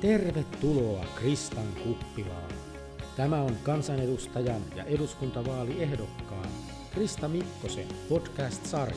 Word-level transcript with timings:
Tervetuloa 0.00 1.04
Kristan 1.14 1.66
kuppilaan. 1.84 2.50
Tämä 3.16 3.42
on 3.42 3.56
kansanedustajan 3.62 4.62
ja 4.74 4.84
eduskuntavaaliehdokkaan 4.84 6.48
Krista 6.94 7.28
Mikkosen 7.28 7.86
podcast-sarja. 8.08 8.96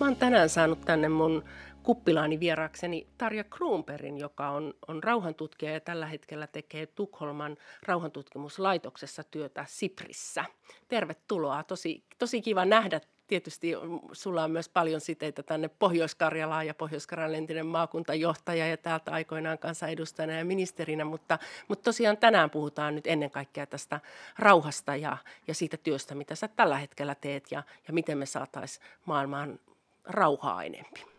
Mä 0.00 0.06
oon 0.06 0.16
tänään 0.16 0.48
saanut 0.48 0.80
tänne 0.80 1.08
mun 1.08 1.44
kuppilaani 1.82 2.40
vieraakseni 2.40 3.06
Tarja 3.18 3.44
Kruunperin, 3.44 4.18
joka 4.18 4.50
on, 4.50 4.74
on 4.88 5.02
rauhantutkija 5.02 5.72
ja 5.72 5.80
tällä 5.80 6.06
hetkellä 6.06 6.46
tekee 6.46 6.86
Tukholman 6.86 7.56
rauhantutkimuslaitoksessa 7.82 9.24
työtä 9.24 9.64
Siprissä. 9.68 10.44
Tervetuloa, 10.88 11.62
tosi, 11.62 12.04
tosi 12.18 12.42
kiva 12.42 12.64
nähdä 12.64 13.00
tietysti 13.26 13.72
sulla 14.12 14.44
on 14.44 14.50
myös 14.50 14.68
paljon 14.68 15.00
siteitä 15.00 15.42
tänne 15.42 15.68
Pohjois-Karjalaan 15.68 16.66
ja 16.66 16.74
Pohjois-Karjalan 16.74 17.34
entinen 17.34 17.66
maakuntajohtaja 17.66 18.66
ja 18.66 18.76
täältä 18.76 19.10
aikoinaan 19.10 19.58
kansanedustajana 19.58 20.32
ja 20.32 20.44
ministerinä, 20.44 21.04
mutta, 21.04 21.38
mutta 21.68 21.82
tosiaan 21.82 22.16
tänään 22.16 22.50
puhutaan 22.50 22.94
nyt 22.94 23.06
ennen 23.06 23.30
kaikkea 23.30 23.66
tästä 23.66 24.00
rauhasta 24.38 24.96
ja, 24.96 25.16
ja 25.48 25.54
siitä 25.54 25.76
työstä, 25.76 26.14
mitä 26.14 26.34
sä 26.34 26.48
tällä 26.48 26.78
hetkellä 26.78 27.14
teet 27.14 27.44
ja, 27.50 27.62
ja 27.88 27.94
miten 27.94 28.18
me 28.18 28.26
saataisiin 28.26 28.86
maailmaan 29.04 29.58
rauhaa 30.04 30.64
enempi. 30.64 31.16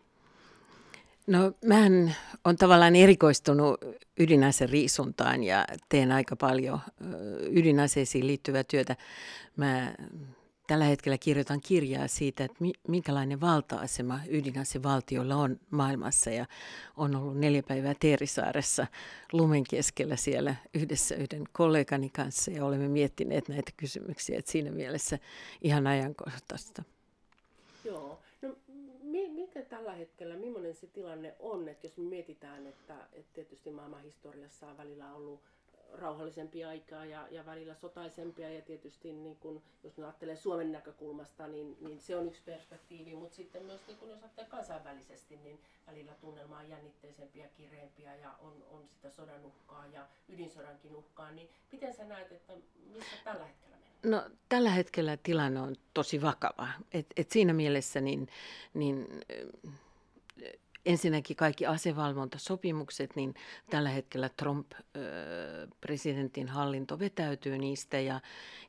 No 1.28 1.52
mähän 1.66 2.16
on 2.46 2.58
tavallaan 2.58 2.96
erikoistunut 2.96 3.80
ydinasen 4.20 4.70
riisuntaan 4.70 5.44
ja 5.44 5.66
teen 5.90 6.12
aika 6.12 6.36
paljon 6.36 6.80
ydinaseisiin 7.52 8.28
liittyvää 8.28 8.64
työtä. 8.64 8.96
Mä 9.56 9.94
tällä 10.68 10.86
hetkellä 10.86 11.18
kirjoitan 11.18 11.62
kirjaa 11.62 12.08
siitä, 12.08 12.44
että 12.44 12.58
minkälainen 12.88 13.42
valta-asema 13.42 14.20
ydinasevaltiolla 14.30 15.36
on 15.36 15.60
maailmassa 15.70 16.30
ja 16.30 16.46
on 16.98 17.16
ollut 17.16 17.38
neljä 17.38 17.64
päivää 17.64 17.94
Teerisaaressa 18.00 18.88
lumen 19.34 19.64
keskellä 19.70 20.16
siellä 20.16 20.56
yhdessä 20.74 21.16
yhden 21.16 21.44
kollegani 21.52 22.10
kanssa 22.10 22.52
ja 22.52 22.66
olemme 22.66 22.88
miettineet 22.88 23.50
näitä 23.50 23.72
kysymyksiä, 23.78 24.40
että 24.40 24.52
siinä 24.52 24.72
mielessä 24.72 25.20
ihan 25.62 25.88
ajankohtaista. 25.88 26.84
Joo. 27.86 28.20
No, 28.42 28.56
mikä 29.58 29.62
tällä 29.62 29.94
hetkellä, 29.94 30.36
millainen 30.36 30.76
se 30.76 30.88
tilanne 30.88 31.36
on, 31.40 31.70
että 31.70 31.88
jos 31.88 31.98
me 31.98 32.04
mietitään, 32.04 32.68
että, 32.68 32.96
että 33.14 33.34
tietysti 33.34 33.72
maailman 33.72 34.04
historiassa 34.04 34.68
on 34.68 34.78
välillä 34.78 35.14
ollut 35.14 35.42
rauhallisempia 35.94 36.70
aikaa 36.70 37.06
ja, 37.06 37.28
ja 37.32 37.46
välillä 37.46 37.76
sotaisempia. 37.76 38.50
Ja 38.50 38.62
tietysti 38.62 39.14
niin 39.14 39.36
kun, 39.36 39.64
jos 39.84 40.00
ajattelee 40.00 40.36
Suomen 40.36 40.72
näkökulmasta, 40.72 41.48
niin, 41.48 41.78
niin 41.82 42.02
se 42.02 42.16
on 42.16 42.28
yksi 42.28 42.42
perspektiivi, 42.46 43.16
mutta 43.16 43.36
sitten 43.36 43.66
myös 43.66 43.82
niin 43.88 43.98
kun 43.98 44.10
jos 44.10 44.22
ajattelee 44.22 44.50
kansainvälisesti, 44.50 45.38
niin 45.38 45.60
välillä 45.88 46.12
tunnelma 46.22 46.58
on 46.58 46.70
jännitteisempiä, 46.70 47.48
kireempiä 47.48 48.16
ja 48.16 48.34
on, 48.40 48.54
on 48.70 48.88
sitä 48.90 49.10
sodan 49.10 49.46
uhkaa 49.46 49.88
ja 49.88 50.08
ydinsodankin 50.30 50.96
uhkaa, 50.96 51.32
niin 51.32 51.50
miten 51.72 51.94
sä 51.94 52.06
näet, 52.06 52.32
että 52.32 52.54
missä 52.94 53.16
tällä 53.24 53.46
hetkellä? 53.46 53.78
No 54.04 54.24
tällä 54.50 54.70
hetkellä 54.70 55.18
tilanne 55.24 55.60
on 55.60 55.76
tosi 55.94 56.22
vakava, 56.22 56.68
et, 56.94 57.06
et 57.18 57.32
siinä 57.32 57.54
mielessä 57.54 58.02
niin, 58.02 58.28
niin 58.74 59.08
ensinnäkin 60.88 61.36
kaikki 61.36 61.66
asevalvontasopimukset, 61.66 63.16
niin 63.16 63.36
tällä 63.70 63.90
hetkellä 63.90 64.30
Trump-presidentin 64.30 66.48
hallinto 66.48 67.00
vetäytyy 67.00 67.58
niistä. 67.58 68.00
Ja 68.00 68.22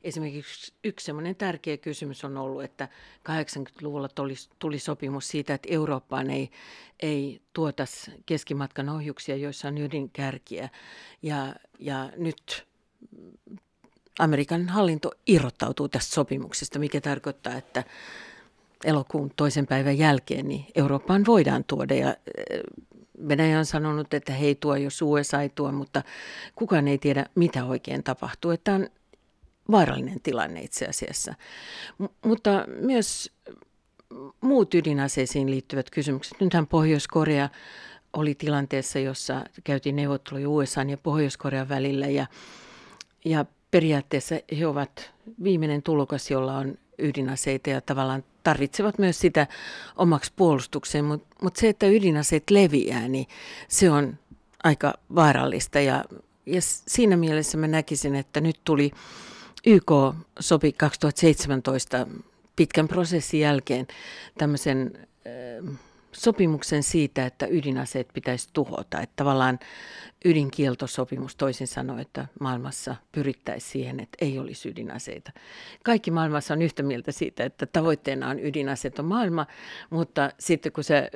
esimerkiksi 0.03 0.73
yksi 0.83 1.05
semmoinen 1.05 1.35
tärkeä 1.35 1.77
kysymys 1.77 2.25
on 2.25 2.37
ollut, 2.37 2.63
että 2.63 2.87
80-luvulla 3.29 4.09
tuli, 4.09 4.33
tuli 4.59 4.79
sopimus 4.79 5.27
siitä, 5.27 5.53
että 5.53 5.67
Eurooppaan 5.71 6.29
ei, 6.29 6.51
ei 6.99 7.41
tuotas 7.53 8.11
keskimatkan 8.25 8.89
ohjuksia, 8.89 9.35
joissa 9.35 9.67
on 9.67 9.77
ydinkärkiä. 9.77 10.69
Ja, 11.21 11.55
ja 11.79 12.09
nyt 12.17 12.67
Amerikan 14.19 14.69
hallinto 14.69 15.11
irrottautuu 15.27 15.89
tästä 15.89 16.13
sopimuksesta, 16.13 16.79
mikä 16.79 17.01
tarkoittaa, 17.01 17.55
että 17.55 17.83
elokuun 18.83 19.31
toisen 19.35 19.67
päivän 19.67 19.97
jälkeen, 19.97 20.47
niin 20.47 20.65
Eurooppaan 20.75 21.25
voidaan 21.25 21.63
tuoda. 21.63 21.95
Ja 21.95 22.09
eh, 22.09 22.59
Venäjä 23.27 23.59
on 23.59 23.65
sanonut, 23.65 24.13
että 24.13 24.33
he 24.33 24.45
ei 24.45 24.55
tuo, 24.55 24.75
jos 24.75 25.01
USA 25.01 25.41
ei 25.41 25.49
tuo, 25.49 25.71
mutta 25.71 26.03
kukaan 26.55 26.87
ei 26.87 26.97
tiedä, 26.97 27.25
mitä 27.35 27.65
oikein 27.65 28.03
tapahtuu. 28.03 28.51
Että 28.51 28.73
on 28.73 28.89
vaarallinen 29.71 30.21
tilanne 30.23 30.61
itse 30.61 30.85
asiassa. 30.85 31.33
M- 31.97 32.27
mutta 32.27 32.65
myös 32.67 33.31
muut 34.41 34.73
ydinaseisiin 34.73 35.51
liittyvät 35.51 35.89
kysymykset. 35.89 36.41
Nythän 36.41 36.67
Pohjois-Korea 36.67 37.49
oli 38.13 38.35
tilanteessa, 38.35 38.99
jossa 38.99 39.45
käytiin 39.63 39.95
neuvotteluja 39.95 40.49
USA 40.49 40.81
ja 40.83 40.97
Pohjois-Korean 40.97 41.69
välillä 41.69 42.07
ja, 42.07 42.27
ja 43.25 43.45
periaatteessa 43.71 44.35
he 44.59 44.67
ovat 44.67 45.11
viimeinen 45.43 45.83
tulokas, 45.83 46.31
jolla 46.31 46.57
on 46.57 46.77
ydinaseita 46.99 47.69
ja 47.69 47.81
tavallaan 47.81 48.23
tarvitsevat 48.43 48.99
myös 48.99 49.19
sitä 49.19 49.47
omaksi 49.95 50.31
puolustukseen, 50.35 51.05
mutta 51.05 51.35
mut 51.41 51.55
se, 51.55 51.69
että 51.69 51.87
ydinaseet 51.87 52.49
leviää, 52.49 53.07
niin 53.07 53.27
se 53.67 53.91
on 53.91 54.17
aika 54.63 54.93
vaarallista. 55.15 55.79
Ja, 55.79 56.03
ja 56.45 56.61
siinä 56.61 57.17
mielessä 57.17 57.57
mä 57.57 57.67
näkisin, 57.67 58.15
että 58.15 58.41
nyt 58.41 58.59
tuli 58.63 58.91
YK 59.65 59.91
sopi 60.39 60.71
2017 60.73 62.07
pitkän 62.55 62.87
prosessin 62.87 63.39
jälkeen 63.39 63.87
tämmöisen 64.37 64.91
äh, 65.27 65.79
sopimuksen 66.11 66.83
siitä, 66.83 67.25
että 67.25 67.47
ydinaseet 67.49 68.07
pitäisi 68.13 68.49
tuhota. 68.53 69.01
Että 69.01 69.13
tavallaan 69.15 69.59
ydinkieltosopimus 70.25 71.35
toisin 71.35 71.67
sanoen, 71.67 71.99
että 71.99 72.25
maailmassa 72.39 72.95
pyrittäisiin 73.11 73.71
siihen, 73.71 73.99
että 73.99 74.17
ei 74.21 74.39
olisi 74.39 74.69
ydinaseita. 74.69 75.31
Kaikki 75.83 76.11
maailmassa 76.11 76.53
on 76.53 76.61
yhtä 76.61 76.83
mieltä 76.83 77.11
siitä, 77.11 77.43
että 77.43 77.65
tavoitteena 77.65 78.29
on 78.29 78.39
ydinaseeton 78.39 79.05
maailma, 79.05 79.45
mutta 79.89 80.31
sitten 80.39 80.71
kun 80.71 80.83
se 80.83 81.09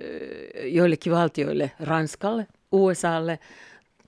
joillekin 0.63 1.13
valtioille, 1.13 1.71
Ranskalle, 1.79 2.47
USAlle 2.71 3.39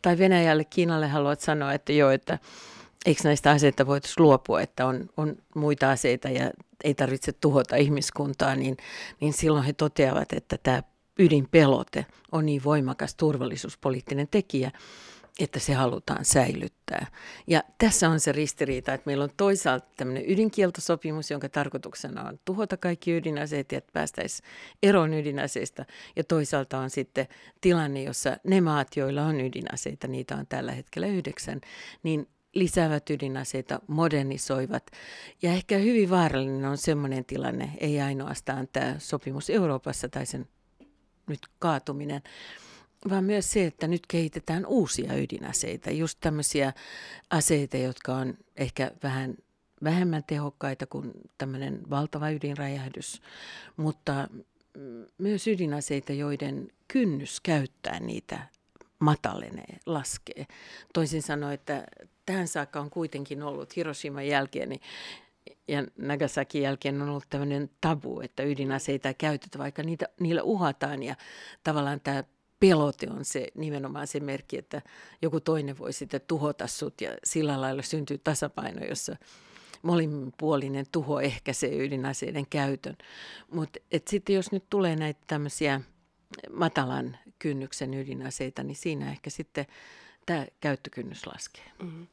tai 0.02 0.18
Venäjälle, 0.18 0.64
Kiinalle 0.64 1.08
haluat 1.08 1.40
sanoa, 1.40 1.74
että 1.74 1.94
joo, 1.94 2.10
että 2.12 2.40
eikö 3.06 3.22
näistä 3.24 3.52
aseita 3.52 3.88
voitaisiin 3.88 4.24
luopua, 4.24 4.62
että 4.62 4.86
on, 4.86 5.10
on 5.18 5.36
muita 5.56 5.92
aseita 5.92 6.30
ja 6.30 6.52
ei 6.84 6.94
tarvitse 6.94 7.32
tuhota 7.32 7.76
ihmiskuntaa, 7.76 8.56
niin, 8.56 8.78
niin 9.22 9.34
silloin 9.34 9.66
he 9.66 9.74
toteavat, 9.74 10.34
että 10.34 10.58
tämä 10.64 10.84
ydinpelote 11.20 12.06
on 12.32 12.46
niin 12.46 12.64
voimakas 12.64 13.16
turvallisuuspoliittinen 13.16 14.28
tekijä, 14.32 14.72
että 15.40 15.60
se 15.60 15.74
halutaan 15.74 16.26
säilyttää. 16.26 17.08
Ja 17.48 17.64
tässä 17.78 18.10
on 18.10 18.20
se 18.20 18.32
ristiriita, 18.32 18.94
että 18.94 19.06
meillä 19.06 19.24
on 19.24 19.30
toisaalta 19.38 19.88
tämmöinen 19.98 20.24
ydinkieltosopimus, 20.32 21.32
jonka 21.32 21.50
tarkoituksena 21.50 22.24
on 22.24 22.40
tuhota 22.46 22.78
kaikki 22.78 23.18
ydinaseet 23.18 23.72
ja 23.72 23.82
päästäisiin 23.94 24.50
eroon 24.84 25.14
ydinaseista. 25.14 25.86
Ja 26.16 26.24
toisaalta 26.24 26.78
on 26.78 26.90
sitten 26.90 27.28
tilanne, 27.62 28.04
jossa 28.04 28.38
ne 28.44 28.62
maat, 28.62 28.98
joilla 28.98 29.26
on 29.26 29.42
ydinaseita, 29.42 30.08
niitä 30.08 30.36
on 30.36 30.48
tällä 30.48 30.72
hetkellä 30.72 31.08
yhdeksän, 31.08 31.62
niin 32.04 32.28
lisäävät 32.56 33.10
ydinaseita, 33.10 33.80
modernisoivat. 33.88 34.92
Ja 35.42 35.52
ehkä 35.52 35.78
hyvin 35.78 36.10
vaarallinen 36.10 36.66
on 36.66 36.78
sellainen 36.78 37.26
tilanne, 37.26 37.72
ei 37.78 38.02
ainoastaan 38.02 38.68
tämä 38.74 38.96
sopimus 38.98 39.50
Euroopassa 39.50 40.10
tai 40.10 40.26
sen 40.26 40.48
nyt 41.28 41.40
kaatuminen, 41.60 42.22
vaan 43.10 43.24
myös 43.24 43.52
se, 43.52 43.66
että 43.66 43.88
nyt 43.88 44.08
kehitetään 44.08 44.66
uusia 44.66 45.14
ydinaseita, 45.16 45.92
just 45.92 46.18
tämmöisiä 46.22 46.74
aseita, 47.30 47.78
jotka 47.78 48.16
on 48.16 48.38
ehkä 48.56 48.92
vähän 49.04 49.36
vähemmän 49.84 50.24
tehokkaita 50.24 50.86
kuin 50.86 51.12
tämmöinen 51.38 51.90
valtava 51.90 52.30
ydinräjähdys, 52.30 53.22
mutta 53.78 54.28
myös 55.18 55.48
ydinaseita, 55.48 56.14
joiden 56.14 56.68
kynnys 56.88 57.40
käyttää 57.40 58.00
niitä 58.00 58.48
matalenee, 59.00 59.80
laskee. 59.86 60.46
Toisin 60.94 61.22
sanoen, 61.22 61.54
että 61.54 61.84
tähän 62.26 62.48
saakka 62.48 62.80
on 62.80 62.90
kuitenkin 62.90 63.44
ollut 63.44 63.76
Hiroshiman 63.76 64.28
jälkeen 64.28 64.70
niin, 64.70 64.82
ja 65.68 65.84
Nagasakin 65.98 66.62
jälkeen 66.62 67.02
on 67.02 67.10
ollut 67.10 67.30
tämmöinen 67.30 67.70
tabu, 67.82 68.22
että 68.22 68.44
ydinaseita 68.44 69.14
käytetä, 69.14 69.58
vaikka 69.58 69.84
niitä, 69.84 70.06
niillä 70.20 70.44
uhataan 70.44 71.04
ja 71.04 71.16
tavallaan 71.64 72.02
tämä 72.02 72.24
pelote 72.60 73.08
on 73.10 73.26
se 73.26 73.48
nimenomaan 73.56 74.08
se 74.08 74.20
merkki, 74.20 74.58
että 74.58 74.82
joku 75.22 75.40
toinen 75.40 75.78
voi 75.78 75.94
sitten 75.94 76.22
tuhota 76.28 76.68
sut 76.68 77.02
ja 77.02 77.18
sillä 77.24 77.62
lailla 77.62 77.82
syntyy 77.82 78.18
tasapaino, 78.18 78.86
jossa 78.86 79.16
molemminpuolinen 79.82 80.86
tuho 80.92 81.20
ehkäisee 81.20 81.86
ydinaseiden 81.86 82.46
käytön. 82.50 82.96
Mutta 83.52 83.80
sitten 84.08 84.36
jos 84.36 84.52
nyt 84.52 84.64
tulee 84.70 84.96
näitä 84.96 85.20
tämmöisiä 85.28 85.82
matalan 86.52 87.18
kynnyksen 87.40 87.94
ydinaseita, 87.94 88.64
niin 88.64 88.76
siinä 88.76 89.12
ehkä 89.12 89.30
sitten 89.30 89.66
tämä 90.26 90.46
käyttökynnys 90.62 91.28
laskee. 91.28 91.72
Mm-hmm. 91.80 92.08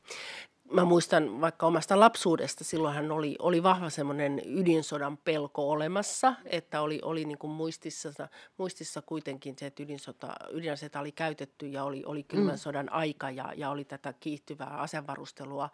Mä 0.73 0.85
muistan 0.85 1.41
vaikka 1.41 1.67
omasta 1.67 2.01
lapsuudesta, 2.01 2.65
silloinhan 2.65 3.13
oli, 3.13 3.37
oli 3.39 3.63
vahva 3.63 3.91
semmoinen 3.91 4.43
ydinsodan 4.45 5.17
pelko 5.17 5.71
olemassa, 5.71 6.35
että 6.45 6.81
oli, 6.81 7.01
oli 7.03 7.25
niin 7.25 7.39
kuin 7.39 7.51
muistissa, 7.51 8.29
muistissa 8.59 9.03
kuitenkin 9.03 9.57
se, 9.59 9.67
että 9.67 9.83
ydinsota, 9.83 10.35
ydinaseita 10.51 11.01
oli 11.01 11.13
käytetty 11.13 11.67
ja 11.67 11.85
oli, 11.85 12.03
oli 12.07 12.23
kylmän 12.23 12.55
mm. 12.55 12.59
sodan 12.59 12.93
aika 12.93 13.31
ja, 13.31 13.53
ja 13.57 13.71
oli 13.71 13.85
tätä 13.85 14.15
kiihtyvää 14.21 14.77
asevarustelua 14.77 15.71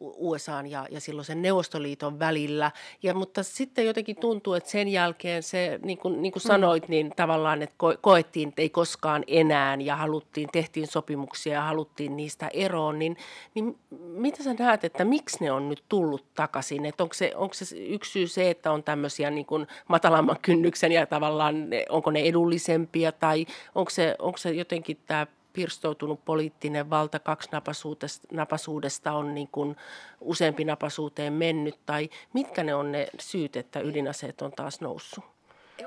USA 0.00 0.62
ja, 0.68 0.86
ja 0.90 1.00
silloin 1.00 1.42
Neuvostoliiton 1.42 2.18
välillä. 2.18 2.70
Ja, 3.02 3.14
mutta 3.14 3.42
sitten 3.42 3.86
jotenkin 3.86 4.16
tuntuu, 4.16 4.54
että 4.54 4.70
sen 4.70 4.88
jälkeen 4.88 5.42
se, 5.42 5.80
niin 5.82 5.98
kuin, 5.98 6.22
niin 6.22 6.32
kuin 6.32 6.42
mm. 6.42 6.46
sanoit, 6.46 6.88
niin 6.88 7.12
tavallaan, 7.16 7.62
että 7.62 7.74
ko, 7.78 7.94
koettiin, 8.00 8.48
että 8.48 8.62
ei 8.62 8.70
koskaan 8.70 9.24
enää 9.26 9.76
ja 9.80 9.96
haluttiin, 9.96 10.48
tehtiin 10.52 10.86
sopimuksia 10.86 11.54
ja 11.54 11.62
haluttiin 11.62 12.16
niistä 12.16 12.50
eroon, 12.52 12.98
niin, 12.98 13.16
niin 13.54 13.78
mitä 14.00 14.39
sä 14.44 14.54
näet, 14.58 14.84
että 14.84 15.04
miksi 15.04 15.38
ne 15.40 15.52
on 15.52 15.68
nyt 15.68 15.82
tullut 15.88 16.24
takaisin? 16.34 16.86
Että 16.86 17.02
onko, 17.02 17.14
se, 17.14 17.32
onko 17.34 17.54
se 17.54 17.76
yksi 17.76 18.12
syy 18.12 18.26
se, 18.26 18.50
että 18.50 18.72
on 18.72 18.82
tämmöisiä 18.82 19.30
niin 19.30 19.46
kuin 19.46 19.66
matalamman 19.88 20.36
kynnyksen 20.42 20.92
ja 20.92 21.06
tavallaan 21.06 21.70
ne, 21.70 21.86
onko 21.88 22.10
ne 22.10 22.20
edullisempia 22.20 23.12
tai 23.12 23.46
onko 23.74 23.90
se, 23.90 24.16
onko 24.18 24.38
se 24.38 24.50
jotenkin 24.50 24.98
tämä 25.06 25.26
pirstoutunut 25.52 26.24
poliittinen 26.24 26.90
valta 26.90 27.18
kaksinapaisuudesta 27.18 29.12
on 29.12 29.34
niin 29.34 29.48
kuin 29.52 29.76
useampi 30.20 30.64
napasuuteen 30.64 31.32
mennyt, 31.32 31.78
tai 31.86 32.10
mitkä 32.32 32.62
ne 32.64 32.74
on 32.74 32.92
ne 32.92 33.08
syyt, 33.20 33.56
että 33.56 33.80
ydinaseet 33.80 34.42
on 34.42 34.52
taas 34.52 34.80
noussut? 34.80 35.24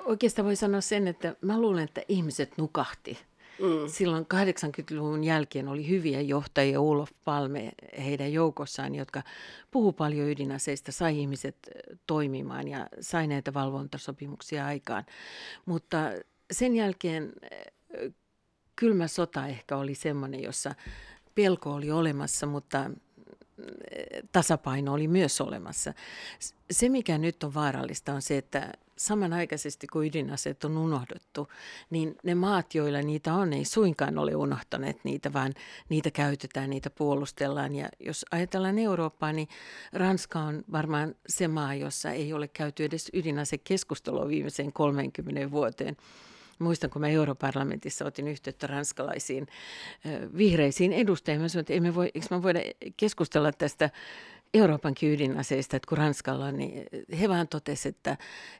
Oikeastaan 0.05 0.45
voi 0.45 0.55
sanoa 0.55 0.81
sen, 0.81 1.07
että 1.07 1.35
mä 1.41 1.61
luulen, 1.61 1.83
että 1.83 2.01
ihmiset 2.07 2.57
nukahti. 2.57 3.17
Mm. 3.59 3.87
Silloin 3.87 4.25
80-luvun 4.33 5.23
jälkeen 5.23 5.67
oli 5.67 5.87
hyviä 5.87 6.21
johtajia, 6.21 6.81
Ulof 6.81 7.11
Palme 7.25 7.71
heidän 7.97 8.33
joukossaan, 8.33 8.95
jotka 8.95 9.23
puhu 9.71 9.93
paljon 9.93 10.29
ydinaseista, 10.29 10.91
sai 10.91 11.19
ihmiset 11.19 11.57
toimimaan 12.07 12.67
ja 12.67 12.87
sai 12.99 13.27
näitä 13.27 13.53
valvontasopimuksia 13.53 14.65
aikaan. 14.65 15.05
Mutta 15.65 15.97
sen 16.51 16.75
jälkeen 16.75 17.33
kylmä 18.75 19.07
sota 19.07 19.47
ehkä 19.47 19.77
oli 19.77 19.95
semmoinen, 19.95 20.43
jossa 20.43 20.75
pelko 21.35 21.73
oli 21.73 21.91
olemassa, 21.91 22.45
mutta 22.45 22.89
mm, 22.89 22.95
tasapaino 24.31 24.93
oli 24.93 25.07
myös 25.07 25.41
olemassa. 25.41 25.93
Se, 26.71 26.89
mikä 26.89 27.17
nyt 27.17 27.43
on 27.43 27.53
vaarallista, 27.53 28.13
on 28.13 28.21
se, 28.21 28.37
että 28.37 28.73
samanaikaisesti 28.97 29.87
kun 29.87 30.05
ydinaseet 30.05 30.63
on 30.63 30.77
unohdettu, 30.77 31.47
niin 31.89 32.15
ne 32.23 32.35
maat, 32.35 32.75
joilla 32.75 33.01
niitä 33.01 33.33
on, 33.33 33.53
ei 33.53 33.65
suinkaan 33.65 34.17
ole 34.17 34.35
unohtaneet 34.35 34.97
niitä, 35.03 35.33
vaan 35.33 35.53
niitä 35.89 36.11
käytetään, 36.11 36.69
niitä 36.69 36.89
puolustellaan. 36.89 37.75
Ja 37.75 37.89
jos 37.99 38.25
ajatellaan 38.31 38.79
Eurooppaa, 38.79 39.33
niin 39.33 39.47
Ranska 39.93 40.39
on 40.39 40.63
varmaan 40.71 41.15
se 41.27 41.47
maa, 41.47 41.73
jossa 41.73 42.11
ei 42.11 42.33
ole 42.33 42.47
käyty 42.47 42.83
edes 42.83 43.09
ydinasekeskustelua 43.13 44.27
viimeiseen 44.27 44.73
30 44.73 45.51
vuoteen. 45.51 45.97
Muistan, 46.59 46.89
kun 46.89 47.01
mä 47.01 47.07
europarlamentissa 47.07 48.05
otin 48.05 48.27
yhteyttä 48.27 48.67
ranskalaisiin 48.67 49.47
vihreisiin 50.37 50.93
edustajiin. 50.93 51.41
Mä 51.41 51.47
sanoin, 51.47 51.61
että 51.61 51.73
emme 51.73 51.95
voi, 51.95 52.11
eikö 52.15 52.27
mä 52.31 52.43
voida 52.43 52.59
keskustella 52.97 53.51
tästä 53.51 53.89
Euroopan 54.53 54.93
ydinaseista, 55.03 55.77
että 55.77 55.89
kun 55.89 55.97
Ranskalla 55.97 56.45
on, 56.45 56.57
niin 56.57 56.85
he 57.19 57.29
vaan 57.29 57.47
totesivat, 57.47 57.95
että 57.95 58.17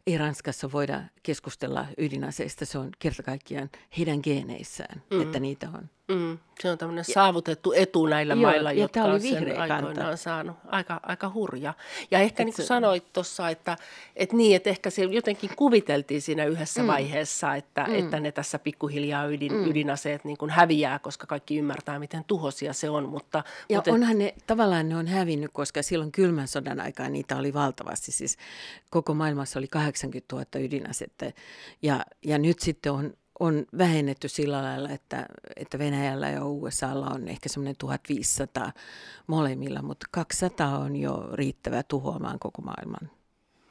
ei 0.07 0.17
Ranskassa 0.17 0.71
voida 0.71 1.03
keskustella 1.23 1.85
ydinaseista, 1.97 2.65
se 2.65 2.77
on 2.77 2.89
kerta 2.99 3.23
kaikkiaan 3.23 3.69
heidän 3.97 4.19
geeneissään, 4.23 5.03
mm. 5.11 5.21
että 5.21 5.39
niitä 5.39 5.69
on. 5.73 5.89
Mm, 6.07 6.37
se 6.61 6.71
on 6.71 6.77
tämmöinen 6.77 7.05
saavutettu 7.05 7.73
etu 7.73 8.05
näillä 8.05 8.33
joo, 8.33 8.41
mailla, 8.41 8.71
jotka 8.71 9.03
oli 9.03 9.19
sen 9.19 9.59
aikoinaan 9.59 10.17
saanut. 10.17 10.57
Aika, 10.67 10.99
aika 11.03 11.31
hurja. 11.33 11.73
Ja 12.11 12.19
ehkä 12.19 12.43
Et 12.43 12.45
niin 12.45 12.55
kuin 12.55 12.65
se... 12.65 12.67
sanoit 12.67 13.13
tuossa, 13.13 13.49
että, 13.49 13.77
että 14.15 14.35
niin, 14.35 14.55
että 14.55 14.69
ehkä 14.69 14.89
se 14.89 15.03
jotenkin 15.03 15.49
kuviteltiin 15.55 16.21
siinä 16.21 16.45
yhdessä 16.45 16.81
mm. 16.81 16.87
vaiheessa, 16.87 17.55
että, 17.55 17.85
mm. 17.87 17.95
että 17.95 18.19
ne 18.19 18.31
tässä 18.31 18.59
pikkuhiljaa 18.59 19.25
ydin, 19.25 19.53
mm. 19.53 19.69
ydinaseet 19.69 20.23
niin 20.23 20.37
kuin 20.37 20.51
häviää, 20.51 20.99
koska 20.99 21.27
kaikki 21.27 21.57
ymmärtää, 21.57 21.99
miten 21.99 22.23
tuhosia 22.23 22.73
se 22.73 22.89
on. 22.89 23.09
Mutta, 23.09 23.43
ja 23.69 23.77
mutta 23.77 23.91
onhan 23.91 24.17
ne, 24.17 24.33
tavallaan 24.47 24.89
ne 24.89 24.95
on 24.95 25.07
hävinnyt, 25.07 25.51
koska 25.53 25.83
silloin 25.83 26.11
kylmän 26.11 26.47
sodan 26.47 26.79
aikaan 26.79 27.13
niitä 27.13 27.37
oli 27.37 27.53
valtavasti. 27.53 28.11
Siis 28.11 28.37
koko 28.89 29.13
maailmassa 29.13 29.59
oli 29.59 29.67
80 29.67 30.35
000 30.35 30.45
ydinasetta 30.65 31.25
ja, 31.81 32.05
ja 32.25 32.37
nyt 32.37 32.59
sitten 32.59 32.91
on 32.91 33.13
on 33.43 33.65
vähennetty 33.77 34.29
sillä 34.29 34.63
lailla, 34.63 34.89
että, 34.89 35.25
että 35.55 35.79
Venäjällä 35.79 36.29
ja 36.29 36.45
USAlla 36.45 37.07
on 37.07 37.27
ehkä 37.27 37.49
semmoinen 37.49 37.75
1500 37.77 38.71
molemmilla, 39.27 39.81
mutta 39.81 40.05
200 40.11 40.77
on 40.77 40.95
jo 40.95 41.29
riittävä 41.33 41.83
tuhoamaan 41.83 42.39
koko 42.39 42.61
maailman. 42.61 43.11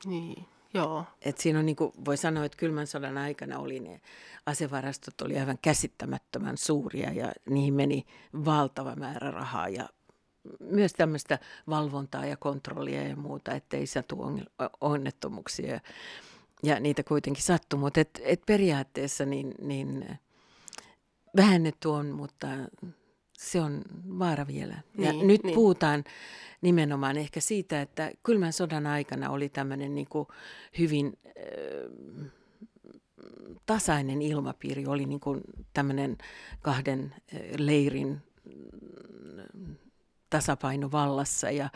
Niin, 0.04 0.46
joo. 0.74 1.04
Et 1.22 1.38
siinä 1.38 1.58
on 1.58 1.66
niin 1.66 1.76
kuin, 1.76 1.92
voi 2.04 2.16
sanoa, 2.16 2.44
että 2.44 2.58
kylmän 2.58 2.86
sodan 2.86 3.18
aikana 3.18 3.58
oli 3.58 3.80
ne 3.80 4.00
asevarastot 4.46 5.20
oli 5.20 5.38
aivan 5.38 5.58
käsittämättömän 5.62 6.56
suuria 6.56 7.12
ja 7.12 7.32
niihin 7.50 7.74
meni 7.74 8.06
valtava 8.44 8.96
määrä 8.96 9.30
rahaa 9.30 9.68
ja 9.68 9.88
myös 10.60 10.92
tämmöistä 10.92 11.38
valvontaa 11.68 12.26
ja 12.26 12.36
kontrollia 12.36 13.08
ja 13.08 13.16
muuta, 13.16 13.54
ettei 13.54 13.86
satu 13.86 14.18
onnettomuuksia 14.80 15.80
ja 16.62 16.80
niitä 16.80 17.02
kuitenkin 17.02 17.42
sattuu, 17.42 17.78
mutta 17.78 18.00
et, 18.00 18.20
et 18.24 18.42
periaatteessa 18.46 19.26
niin, 19.26 19.54
niin 19.58 20.18
vähennetty 21.36 21.88
on, 21.88 22.06
mutta 22.06 22.46
se 23.38 23.60
on 23.60 23.82
vaara 24.18 24.46
vielä. 24.46 24.74
Ja 24.98 25.12
niin, 25.12 25.26
nyt 25.26 25.42
niin. 25.42 25.54
puhutaan 25.54 26.04
nimenomaan 26.60 27.16
ehkä 27.16 27.40
siitä, 27.40 27.80
että 27.80 28.10
kylmän 28.22 28.52
sodan 28.52 28.86
aikana 28.86 29.30
oli 29.30 29.48
tämmöinen 29.48 29.94
niin 29.94 30.08
hyvin 30.78 31.18
äh, 31.26 32.32
tasainen 33.66 34.22
ilmapiiri, 34.22 34.86
oli 34.86 35.06
niin 35.06 35.20
kuin 35.20 35.40
tämmöinen 35.74 36.18
kahden 36.62 37.14
leirin 37.58 38.22
tasapaino 40.32 40.92
vallassa 40.92 41.50
ja, 41.50 41.70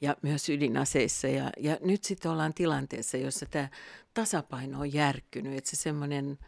ja 0.00 0.16
myös 0.22 0.48
ydinaseissa. 0.48 1.28
Ja, 1.28 1.50
ja 1.58 1.78
nyt 1.80 2.04
sitten 2.04 2.30
ollaan 2.30 2.54
tilanteessa, 2.54 3.16
jossa 3.16 3.46
tämä 3.46 3.68
tasapaino 4.14 4.80
on 4.80 4.92
järkkynyt, 4.92 5.58
että 5.58 5.70
se 5.70 5.76
semmoinen, 5.76 6.38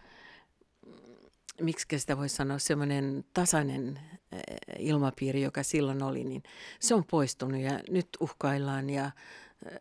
miksi 1.61 1.99
sitä 1.99 2.16
voi 2.16 2.28
sanoa, 2.28 2.58
semmoinen 2.58 3.25
tasainen 3.32 4.00
eh, 4.32 4.40
ilmapiiri, 4.78 5.43
joka 5.43 5.62
silloin 5.62 6.02
oli, 6.02 6.25
niin 6.25 6.43
se 6.81 6.94
on 6.94 7.05
poistunut 7.05 7.61
ja 7.61 7.81
nyt 7.90 8.08
uhkaillaan 8.20 8.90
ja, 8.90 9.11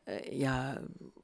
eh, 0.07 0.21
ja 0.31 0.53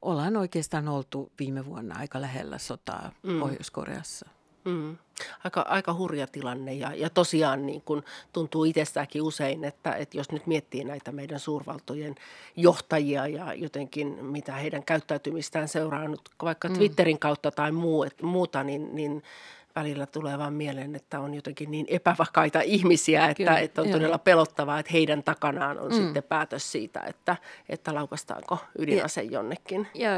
ollaan 0.01 0.37
oikeastaan 0.37 0.87
oltu 0.87 1.31
viime 1.39 1.65
vuonna 1.65 1.95
aika 1.99 2.21
lähellä 2.21 2.57
sotaa 2.57 3.11
mm. 3.23 3.39
Pohjois-Koreassa. 3.39 4.38
Mm. 4.65 4.97
Aika, 5.43 5.61
aika 5.61 5.93
hurja 5.93 6.27
tilanne 6.27 6.73
ja, 6.73 6.91
ja 6.95 7.09
tosiaan 7.09 7.65
niin 7.65 7.81
kun 7.81 8.03
tuntuu 8.33 8.63
itsestäänkin 8.63 9.21
usein, 9.21 9.63
että, 9.63 9.91
että 9.91 10.17
jos 10.17 10.31
nyt 10.31 10.47
miettii 10.47 10.83
näitä 10.83 11.11
meidän 11.11 11.39
suurvaltojen 11.39 12.15
johtajia 12.55 13.27
ja 13.27 13.53
jotenkin 13.53 14.25
mitä 14.25 14.53
heidän 14.53 14.83
käyttäytymistään 14.83 15.67
seuraa 15.67 16.07
nyt 16.07 16.21
vaikka 16.43 16.67
mm. 16.69 16.75
Twitterin 16.75 17.19
kautta 17.19 17.51
tai 17.51 17.71
muu, 17.71 18.03
et, 18.03 18.21
muuta, 18.21 18.63
niin, 18.63 18.95
niin 18.95 19.23
välillä 19.75 20.05
tulee 20.05 20.37
vaan 20.37 20.53
mieleen, 20.53 20.95
että 20.95 21.19
on 21.19 21.33
jotenkin 21.33 21.71
niin 21.71 21.85
epävakaita 21.89 22.61
ihmisiä, 22.61 23.25
että, 23.25 23.43
Kyllä, 23.43 23.59
että 23.59 23.81
on 23.81 23.87
joo. 23.87 23.97
todella 23.97 24.17
pelottavaa, 24.17 24.79
että 24.79 24.91
heidän 24.91 25.23
takanaan 25.23 25.79
on 25.79 25.91
mm. 25.91 25.97
sitten 25.97 26.23
päätös 26.23 26.71
siitä, 26.71 26.99
että, 26.99 27.37
että 27.69 27.95
laukastaanko 27.95 28.57
ydinase 28.79 29.21
ja, 29.21 29.31
jonnekin. 29.31 29.87
Ja 29.93 30.09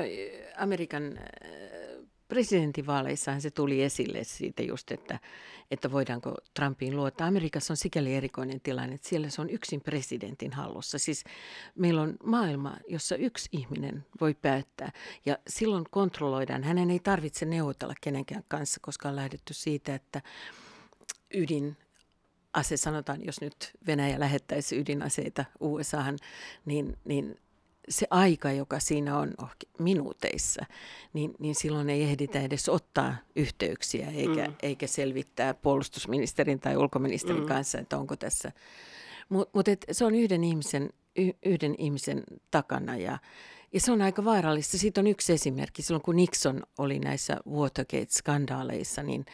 Amerikan 0.57 1.19
presidentinvaaleissahan 2.31 3.41
se 3.41 3.51
tuli 3.51 3.83
esille 3.83 4.23
siitä 4.23 4.63
just, 4.63 4.91
että, 4.91 5.19
että 5.71 5.91
voidaanko 5.91 6.35
Trumpiin 6.53 6.95
luottaa. 6.95 7.27
Amerikassa 7.27 7.73
on 7.73 7.77
sikäli 7.77 8.15
erikoinen 8.15 8.61
tilanne, 8.61 8.95
että 8.95 9.09
siellä 9.09 9.29
se 9.29 9.41
on 9.41 9.50
yksin 9.50 9.81
presidentin 9.81 10.53
hallussa. 10.53 11.00
Siis 11.00 11.23
meillä 11.75 12.01
on 12.01 12.15
maailma, 12.23 12.77
jossa 12.88 13.15
yksi 13.15 13.50
ihminen 13.51 14.05
voi 14.21 14.33
päättää 14.33 14.91
ja 15.25 15.38
silloin 15.47 15.85
kontrolloidaan. 15.89 16.63
Hänen 16.63 16.91
ei 16.91 17.00
tarvitse 17.00 17.45
neuvotella 17.45 17.93
kenenkään 18.01 18.43
kanssa, 18.47 18.79
koska 18.81 19.09
on 19.09 19.15
lähdetty 19.15 19.53
siitä, 19.53 19.95
että 19.95 20.21
ydin 21.33 21.77
ase, 22.53 22.77
sanotaan, 22.77 23.25
jos 23.25 23.41
nyt 23.41 23.71
Venäjä 23.88 24.19
lähettäisi 24.19 24.79
ydinaseita 24.79 25.45
USAhan, 25.59 26.17
niin, 26.65 26.97
niin 27.05 27.39
se 27.91 28.07
aika, 28.10 28.51
joka 28.51 28.79
siinä 28.79 29.17
on 29.17 29.33
minuuteissa, 29.79 30.65
niin, 31.13 31.33
niin 31.39 31.55
silloin 31.55 31.89
ei 31.89 32.03
ehditä 32.03 32.41
edes 32.41 32.69
ottaa 32.69 33.15
yhteyksiä 33.36 34.07
eikä, 34.10 34.48
mm. 34.48 34.53
eikä 34.62 34.88
selvittää 34.88 35.53
puolustusministerin 35.53 36.60
tai 36.60 36.77
ulkoministerin 36.77 37.41
mm. 37.41 37.48
kanssa, 37.48 37.79
että 37.79 37.98
onko 37.98 38.15
tässä. 38.15 38.51
Mutta 39.29 39.51
mut 39.53 39.65
se 39.91 40.05
on 40.05 40.15
yhden 40.15 40.43
ihmisen, 40.43 40.89
yhden 41.45 41.75
ihmisen 41.77 42.24
takana 42.51 42.98
ja, 42.98 43.17
ja 43.74 43.79
se 43.79 43.91
on 43.91 44.01
aika 44.01 44.25
vaarallista. 44.25 44.77
Siitä 44.77 45.01
on 45.01 45.07
yksi 45.07 45.33
esimerkki. 45.33 45.81
Silloin 45.81 46.01
kun 46.01 46.15
Nixon 46.15 46.63
oli 46.77 47.00
näissä 47.00 47.38
Watergate-skandaaleissa, 47.50 49.03
niin, 49.03 49.25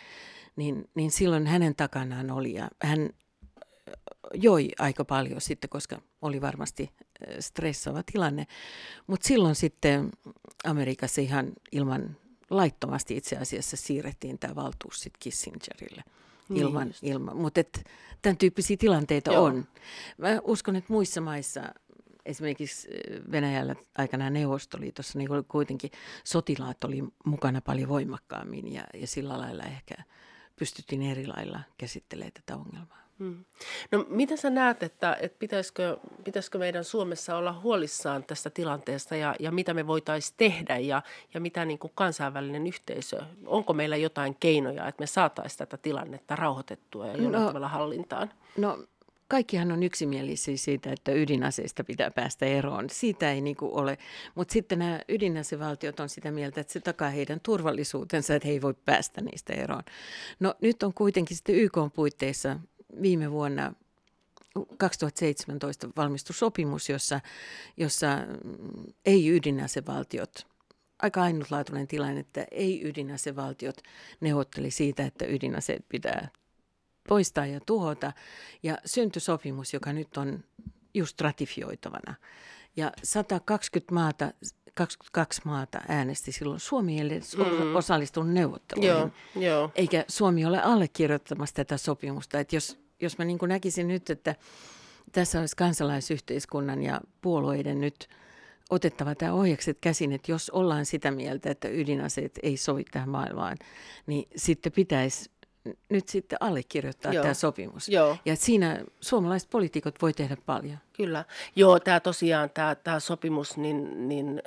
niin, 0.55 0.89
niin 0.95 1.11
silloin 1.11 1.47
hänen 1.47 1.75
takanaan 1.75 2.31
oli 2.31 2.53
ja 2.53 2.69
hän 2.81 3.09
joi 4.34 4.69
aika 4.79 5.05
paljon 5.05 5.41
sitten, 5.41 5.69
koska 5.69 6.01
oli 6.22 6.41
varmasti 6.41 6.91
stressaava 7.39 8.03
tilanne. 8.12 8.48
Mutta 9.07 9.27
silloin 9.27 9.55
sitten 9.55 10.12
Amerikassa 10.65 11.22
ihan 11.22 11.51
ilman 11.72 12.17
laittomasti 12.50 13.17
itse 13.17 13.38
asiassa 13.38 13.77
siirrettiin 13.77 14.39
tämä 14.39 14.55
valtuus 14.55 15.00
sitten 15.00 15.19
Kissingerille. 15.19 16.03
Niin 16.50 16.62
ilman, 16.62 16.93
ilman. 17.01 17.38
Mutta 17.38 17.62
tämän 18.22 18.38
tyyppisiä 18.38 18.77
tilanteita 18.77 19.34
Joo. 19.34 19.43
on. 19.43 19.67
Mä 20.17 20.27
uskon, 20.43 20.75
että 20.75 20.93
muissa 20.93 21.22
maissa 21.22 21.62
esimerkiksi 22.25 22.88
Venäjällä 23.31 23.75
aikanaan 23.98 24.34
Neuvostoliitossa, 24.34 25.17
niin 25.17 25.29
kuitenkin 25.48 25.91
sotilaat 26.24 26.84
oli 26.84 27.03
mukana 27.25 27.62
paljon 27.62 27.89
voimakkaammin 27.89 28.74
ja, 28.74 28.84
ja 28.93 29.07
sillä 29.07 29.38
lailla 29.38 29.63
ehkä 29.63 29.96
pystyttiin 30.55 31.01
eri 31.01 31.27
lailla 31.27 31.60
käsittelemään 31.77 32.31
tätä 32.34 32.57
ongelmaa. 32.57 33.06
Hmm. 33.19 33.45
No 33.91 34.05
mitä 34.09 34.36
sä 34.36 34.50
näet, 34.50 34.83
että, 34.83 35.17
että 35.21 35.39
pitäisikö, 35.39 35.97
pitäisikö 36.24 36.57
meidän 36.57 36.83
Suomessa 36.83 37.38
olla 37.38 37.53
huolissaan 37.53 38.24
tästä 38.24 38.50
tilanteesta 38.50 39.15
ja, 39.15 39.36
ja 39.39 39.51
mitä 39.51 39.74
me 39.74 39.88
voitaisiin 39.88 40.36
tehdä 40.38 40.77
ja, 40.77 41.01
ja 41.33 41.39
mitä 41.39 41.65
niin 41.65 41.79
kuin 41.79 41.91
kansainvälinen 41.95 42.67
yhteisö, 42.67 43.21
onko 43.45 43.74
meillä 43.74 43.97
jotain 43.97 44.36
keinoja, 44.39 44.88
että 44.88 45.01
me 45.01 45.07
saataisiin 45.07 45.57
tätä 45.57 45.77
tilannetta 45.77 46.36
rauhoitettua 46.36 47.07
ja 47.07 47.17
jollain 47.17 47.43
no, 47.43 47.47
tavalla 47.47 47.67
hallintaan? 47.67 48.31
No 48.57 48.83
kaikkihan 49.27 49.71
on 49.71 49.83
yksimielisiä 49.83 50.57
siitä, 50.57 50.91
että 50.91 51.12
ydinaseista 51.12 51.83
pitää 51.83 52.12
päästä 52.12 52.45
eroon. 52.45 52.89
Siitä 52.89 53.31
ei 53.31 53.41
niin 53.41 53.57
ole. 53.62 53.97
Mutta 54.36 54.53
sitten 54.53 54.79
nämä 54.79 55.00
ydinasevaltiot 55.09 56.00
on 56.00 56.09
sitä 56.09 56.31
mieltä, 56.31 56.62
että 56.62 56.74
se 56.74 56.79
takaa 56.79 57.09
heidän 57.09 57.39
turvallisuutensa, 57.39 58.36
että 58.36 58.47
he 58.47 58.53
ei 58.53 58.62
voi 58.62 58.74
päästä 58.86 59.21
niistä 59.21 59.53
eroon. 59.53 59.83
No 60.39 60.55
nyt 60.62 60.83
on 60.83 60.93
kuitenkin 60.93 61.38
sitten 61.38 61.55
YK 61.55 61.77
puitteissa 61.93 62.59
viime 63.01 63.32
vuonna 63.32 63.74
2017 64.77 65.89
valmistui 65.98 66.34
sopimus, 66.36 66.89
jossa, 66.89 67.22
jossa 67.77 68.08
ei-ydinasevaltiot, 69.06 70.48
aika 71.01 71.22
ainutlaatuinen 71.22 71.88
tilanne, 71.88 72.20
että 72.20 72.48
ei-ydinasevaltiot 72.51 73.82
neuvotteli 74.22 74.72
siitä, 74.72 75.06
että 75.06 75.25
ydinaseet 75.25 75.86
pitää 75.89 76.29
poistaa 77.08 77.46
ja 77.46 77.60
tuhota. 77.65 78.13
Ja 78.63 78.77
syntyi 78.86 79.20
sopimus, 79.20 79.74
joka 79.74 79.94
nyt 79.94 80.17
on 80.17 80.44
just 80.94 81.22
ratifioitavana. 81.22 82.15
Ja 82.75 82.91
120 83.03 83.94
maata 83.94 84.32
22 84.77 85.41
maata 85.46 85.81
äänesti 85.88 86.31
silloin. 86.31 86.60
Suomi 86.60 87.01
ei 87.01 87.07
edes 87.07 87.38
mm. 87.38 87.75
osallistunut 87.75 88.34
neuvotteluihin. 88.34 88.91
Joo, 88.91 89.10
joo. 89.36 89.72
Eikä 89.75 90.05
Suomi 90.07 90.46
ole 90.46 90.62
allekirjoittamassa 90.62 91.55
tätä 91.55 91.77
sopimusta. 91.77 92.39
Että 92.39 92.55
jos, 92.55 92.79
jos 93.01 93.17
mä 93.17 93.25
niin 93.25 93.38
näkisin 93.48 93.88
nyt, 93.88 94.10
että 94.10 94.36
tässä 95.12 95.39
olisi 95.39 95.55
kansalaisyhteiskunnan 95.55 96.84
ja 96.84 97.01
puolueiden 97.22 97.81
nyt 97.81 98.10
otettava 98.69 99.15
tämä 99.15 99.34
ohjakset 99.34 99.77
käsin, 99.81 100.12
että 100.12 100.31
jos 100.31 100.50
ollaan 100.50 100.86
sitä 100.86 101.12
mieltä, 101.12 101.51
että 101.51 101.67
ydinaseet 101.67 102.39
ei 102.43 102.57
sovi 102.57 102.84
tähän 102.84 103.10
maailmaan, 103.10 103.57
niin 104.07 104.27
sitten 104.36 104.72
pitäisi 104.72 105.29
nyt 105.89 106.09
sitten 106.09 106.38
allekirjoittaa 106.41 107.13
Joo. 107.13 107.21
tämä 107.21 107.33
sopimus. 107.33 107.89
Joo. 107.89 108.17
Ja 108.25 108.36
siinä 108.36 108.83
suomalaiset 109.01 109.50
poliitikot 109.50 110.01
voi 110.01 110.13
tehdä 110.13 110.38
paljon. 110.45 110.77
Kyllä. 110.93 111.25
Joo, 111.55 111.79
tämä 111.79 112.00
tosiaan, 112.00 112.50
tämä, 112.50 112.75
tämä 112.75 113.00
sopimus, 113.00 113.57
niin, 113.57 114.09
niin 114.09 114.41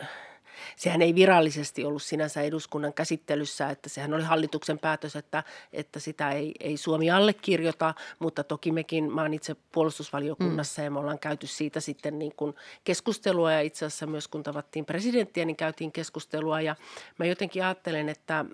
sehän 0.76 1.02
ei 1.02 1.14
virallisesti 1.14 1.84
ollut 1.84 2.02
sinänsä 2.02 2.42
eduskunnan 2.42 2.92
käsittelyssä, 2.92 3.70
että 3.70 3.88
sehän 3.88 4.14
oli 4.14 4.22
hallituksen 4.22 4.78
päätös, 4.78 5.16
että, 5.16 5.44
että 5.72 6.00
sitä 6.00 6.30
ei, 6.30 6.52
ei 6.60 6.76
Suomi 6.76 7.10
allekirjoita, 7.10 7.94
mutta 8.18 8.44
toki 8.44 8.72
mekin, 8.72 9.12
mä 9.12 9.20
olen 9.20 9.34
itse 9.34 9.56
puolustusvaliokunnassa 9.72 10.82
mm. 10.82 10.84
ja 10.84 10.90
me 10.90 10.98
ollaan 10.98 11.18
käyty 11.18 11.46
siitä 11.46 11.80
sitten 11.80 12.18
niin 12.18 12.32
kuin 12.36 12.54
keskustelua 12.84 13.52
ja 13.52 13.60
itse 13.60 13.86
asiassa 13.86 14.06
myös 14.06 14.28
kun 14.28 14.42
tavattiin 14.42 14.84
presidenttiä, 14.84 15.44
niin 15.44 15.56
käytiin 15.56 15.92
keskustelua 15.92 16.60
ja 16.60 16.76
mä 17.18 17.26
jotenkin 17.26 17.64
ajattelen, 17.64 18.08
että 18.08 18.44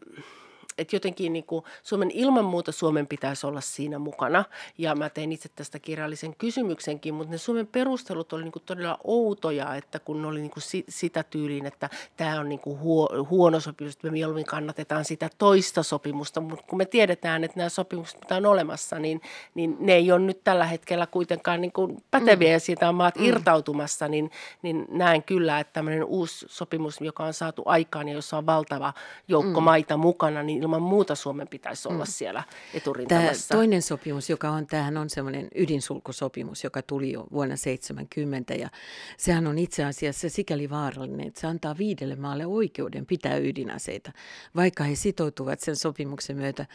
että 0.79 0.97
jotenkin 0.97 1.33
niin 1.33 1.45
kuin 1.45 1.65
Suomen 1.83 2.11
ilman 2.11 2.45
muuta 2.45 2.73
Suomen 2.73 3.07
pitäisi 3.07 3.47
olla 3.47 3.61
siinä 3.61 3.99
mukana. 3.99 4.45
Ja 4.79 4.95
mä 4.95 5.11
tein 5.11 5.33
itse 5.33 5.49
tästä 5.49 5.79
kirjallisen 5.79 6.37
kysymyksenkin, 6.37 7.15
mutta 7.15 7.31
ne 7.31 7.39
Suomen 7.39 7.67
perustelut 7.67 8.33
oli 8.33 8.43
niin 8.43 8.53
kuin 8.53 8.63
todella 8.67 8.99
outoja, 9.05 9.75
että 9.75 9.99
kun 9.99 10.23
ne 10.23 10.29
oli 10.29 10.41
niin 10.41 10.51
kuin 10.51 10.65
sitä 10.89 11.23
tyyliin, 11.23 11.67
että 11.67 11.91
tämä 12.17 12.41
on 12.41 12.49
niin 12.49 12.61
kuin 12.61 12.81
huo, 12.81 13.09
huono 13.31 13.61
sopimus, 13.61 13.95
että 13.95 14.07
me 14.07 14.11
mieluummin 14.11 14.45
kannatetaan 14.45 15.05
sitä 15.05 15.31
toista 15.39 15.83
sopimusta, 15.83 16.41
mutta 16.41 16.65
kun 16.69 16.79
me 16.79 16.85
tiedetään, 16.85 17.45
että 17.45 17.57
nämä 17.57 17.69
sopimukset, 17.69 18.21
mitä 18.21 18.37
on 18.37 18.47
olemassa, 18.47 18.99
niin, 18.99 19.21
niin 19.55 19.77
ne 19.81 19.95
ei 19.95 20.13
ole 20.13 20.21
nyt 20.21 20.45
tällä 20.45 20.65
hetkellä 20.67 21.07
kuitenkaan 21.07 21.61
niin 21.61 21.73
kuin 21.73 22.05
päteviä 22.11 22.49
mm. 22.49 22.53
ja 22.53 22.61
siitä 22.61 22.89
on 22.89 22.95
maat 22.95 23.17
mm. 23.17 23.25
irtautumassa, 23.25 24.09
niin, 24.09 24.31
niin 24.63 24.87
näen 24.89 25.23
kyllä, 25.23 25.61
että 25.61 25.73
tämmöinen 25.73 26.05
uusi 26.05 26.47
sopimus, 26.49 27.01
joka 27.01 27.25
on 27.25 27.35
saatu 27.35 27.63
aikaan 27.67 28.09
ja 28.09 28.15
jossa 28.15 28.39
on 28.39 28.47
valtava 28.47 28.93
joukko 29.29 29.61
mm. 29.61 29.65
maita 29.65 29.97
mukana, 29.97 30.43
niin 30.43 30.66
ilman 30.67 30.83
muuta 30.83 31.15
Suomen 31.15 31.49
pitäisi 31.49 31.89
olla 31.89 32.05
mm. 32.05 32.11
siellä 32.11 32.43
eturintamassa. 32.75 33.49
Tämä 33.49 33.59
toinen 33.59 33.83
sopimus, 33.83 34.31
joka 34.31 34.51
on, 34.51 34.67
tämähän 34.67 34.97
on 34.97 35.11
semmoinen 35.11 35.49
ydinsulkusopimus, 35.55 36.65
joka 36.65 36.83
tuli 36.83 37.13
jo 37.13 37.27
vuonna 37.33 37.57
70 37.57 38.55
ja 38.55 38.69
sehän 39.17 39.47
on 39.47 39.59
itse 39.59 39.85
asiassa 39.85 40.29
sikäli 40.29 40.71
vaarallinen, 40.71 41.27
että 41.27 41.41
se 41.41 41.47
antaa 41.47 41.79
viidelle 41.79 42.17
maalle 42.17 42.47
oikeuden 42.47 43.07
pitää 43.07 43.37
ydinaseita, 43.37 44.13
vaikka 44.57 44.85
he 44.85 44.95
sitoutuvat 44.95 45.61
sen 45.61 45.77
sopimuksen 45.77 46.37
myötä 46.37 46.67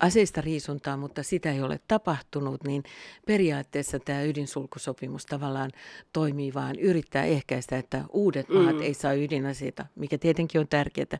aseista 0.00 0.40
riisuntaan, 0.40 0.98
mutta 0.98 1.22
sitä 1.22 1.52
ei 1.52 1.62
ole 1.62 1.80
tapahtunut, 1.88 2.64
niin 2.64 2.82
periaatteessa 3.26 3.98
tämä 3.98 4.22
ydinsulkusopimus 4.22 5.26
tavallaan 5.26 5.70
toimii 6.12 6.54
vaan 6.54 6.78
yrittää 6.78 7.24
ehkäistä, 7.24 7.78
että 7.78 8.04
uudet 8.12 8.48
maat 8.48 8.76
mm. 8.76 8.82
ei 8.82 8.94
saa 8.94 9.12
ydinaseita, 9.12 9.86
mikä 9.96 10.18
tietenkin 10.18 10.60
on 10.60 10.68
tärkeää 10.68 11.18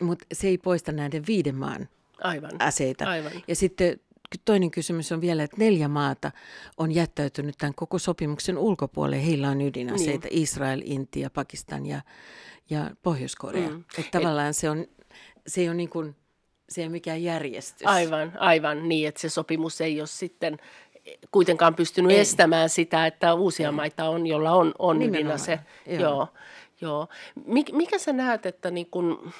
mutta 0.00 0.26
se 0.32 0.48
ei 0.48 0.58
poista 0.58 0.92
näiden 0.92 1.24
viiden 1.26 1.56
maan 1.56 1.88
Aivan. 2.22 2.50
aseita. 2.58 3.04
Aivan. 3.04 3.32
Ja 3.48 3.56
sitten 3.56 4.00
toinen 4.44 4.70
kysymys 4.70 5.12
on 5.12 5.20
vielä, 5.20 5.42
että 5.42 5.56
neljä 5.58 5.88
maata 5.88 6.30
on 6.76 6.92
jättäytynyt 6.92 7.54
tämän 7.58 7.74
koko 7.74 7.98
sopimuksen 7.98 8.58
ulkopuolelle. 8.58 9.26
Heillä 9.26 9.50
on 9.50 9.60
ydinaseita, 9.60 10.28
niin. 10.28 10.42
Israel, 10.42 10.82
Intia, 10.84 11.30
Pakistan 11.30 11.86
ja, 11.86 12.00
ja 12.70 12.90
Pohjois-Korea. 13.02 13.70
Mm. 13.70 13.84
Että 13.98 14.18
tavallaan 14.18 14.54
se, 14.54 14.70
on, 14.70 14.86
se 15.46 15.60
ei 15.60 15.68
ole 15.68 15.76
niin 15.76 15.88
kuin, 15.90 16.16
se 16.68 16.80
ei 16.80 16.84
ole 16.84 16.92
mikään 16.92 17.22
järjestys. 17.22 17.86
Aivan, 17.86 18.32
aivan 18.38 18.88
niin, 18.88 19.08
että 19.08 19.20
se 19.20 19.28
sopimus 19.28 19.80
ei 19.80 20.00
ole 20.00 20.06
sitten 20.06 20.58
kuitenkaan 21.30 21.74
pystynyt 21.74 22.10
ei. 22.10 22.18
estämään 22.18 22.68
sitä, 22.68 23.06
että 23.06 23.34
uusia 23.34 23.68
ei. 23.68 23.74
maita 23.74 24.08
on, 24.08 24.26
jolla 24.26 24.52
on, 24.52 24.74
on 24.78 25.02
ydinase. 25.02 25.60
Joo. 25.86 26.00
Joo, 26.00 26.28
joo. 26.80 27.08
Mik, 27.46 27.72
mikä 27.72 27.98
sä 27.98 28.12
näet, 28.12 28.46
että 28.46 28.70
niin 28.70 28.86
kun, 28.90 29.32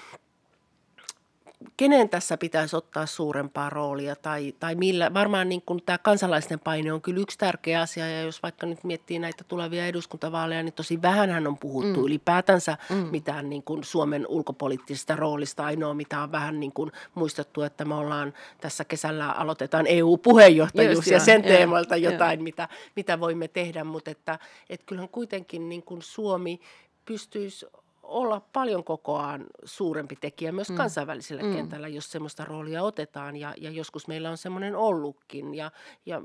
kenen 1.77 2.09
tässä 2.09 2.37
pitäisi 2.37 2.77
ottaa 2.77 3.07
suurempaa 3.07 3.71
roolia 3.71 4.17
tai, 4.17 4.55
tai 4.61 4.75
millä, 4.75 5.15
varmaan 5.15 5.49
niin 5.49 5.63
kuin 5.67 5.83
tämä 5.87 5.99
kansalaisten 5.99 6.61
paine 6.61 6.93
on 6.93 7.03
kyllä 7.03 7.21
yksi 7.21 7.39
tärkeä 7.39 7.81
asia 7.81 8.09
ja 8.09 8.23
jos 8.23 8.43
vaikka 8.43 8.67
nyt 8.67 8.85
miettii 8.85 9.19
näitä 9.19 9.45
tulevia 9.45 9.87
eduskuntavaaleja, 9.87 10.63
niin 10.63 10.73
tosi 10.73 11.03
vähän 11.03 11.47
on 11.47 11.59
puhuttu 11.59 12.01
mm. 12.01 12.07
ylipäätänsä 12.07 12.77
mm. 12.91 12.97
mitään 12.97 13.51
niin 13.51 13.63
kuin 13.63 13.85
Suomen 13.85 14.27
ulkopoliittisesta 14.27 15.17
roolista. 15.17 15.65
Ainoa 15.65 15.95
mitä 15.95 16.23
on 16.23 16.33
vähän 16.33 16.61
niin 16.61 16.73
kuin 16.73 16.93
muistettu, 17.15 17.63
että 17.63 17.85
me 17.85 17.95
ollaan 17.95 18.35
tässä 18.61 18.85
kesällä 18.85 19.31
aloitetaan 19.31 19.87
EU-puheenjohtajuus 19.87 20.97
Just, 20.97 21.11
ja 21.11 21.21
sen 21.21 21.43
teemoilta 21.43 21.97
jotain, 21.97 22.43
mitä, 22.43 22.69
mitä 22.97 23.21
voimme 23.21 23.49
tehdä, 23.49 23.85
mutta 23.85 24.11
että, 24.11 24.39
että 24.71 24.87
kyllähän 24.87 25.09
kuitenkin 25.09 25.69
niin 25.69 25.83
kuin 25.83 26.03
Suomi 26.03 26.61
pystyisi 27.05 27.67
olla 28.03 28.41
paljon 28.41 28.85
kokoaan 28.85 29.47
suurempi 29.65 30.17
tekijä 30.17 30.53
myös 30.53 30.71
mm. 30.71 30.77
kansainvälisellä 30.77 31.43
mm. 31.43 31.55
kentällä, 31.55 31.89
jos 31.89 32.11
semmoista 32.13 32.45
roolia 32.45 32.83
otetaan 32.83 33.37
ja, 33.37 33.55
ja 33.59 33.71
joskus 33.71 34.09
meillä 34.09 34.31
on 34.31 34.39
semmoinen 34.39 34.77
ollutkin 34.77 35.55
ja, 35.55 35.71
ja 36.07 36.23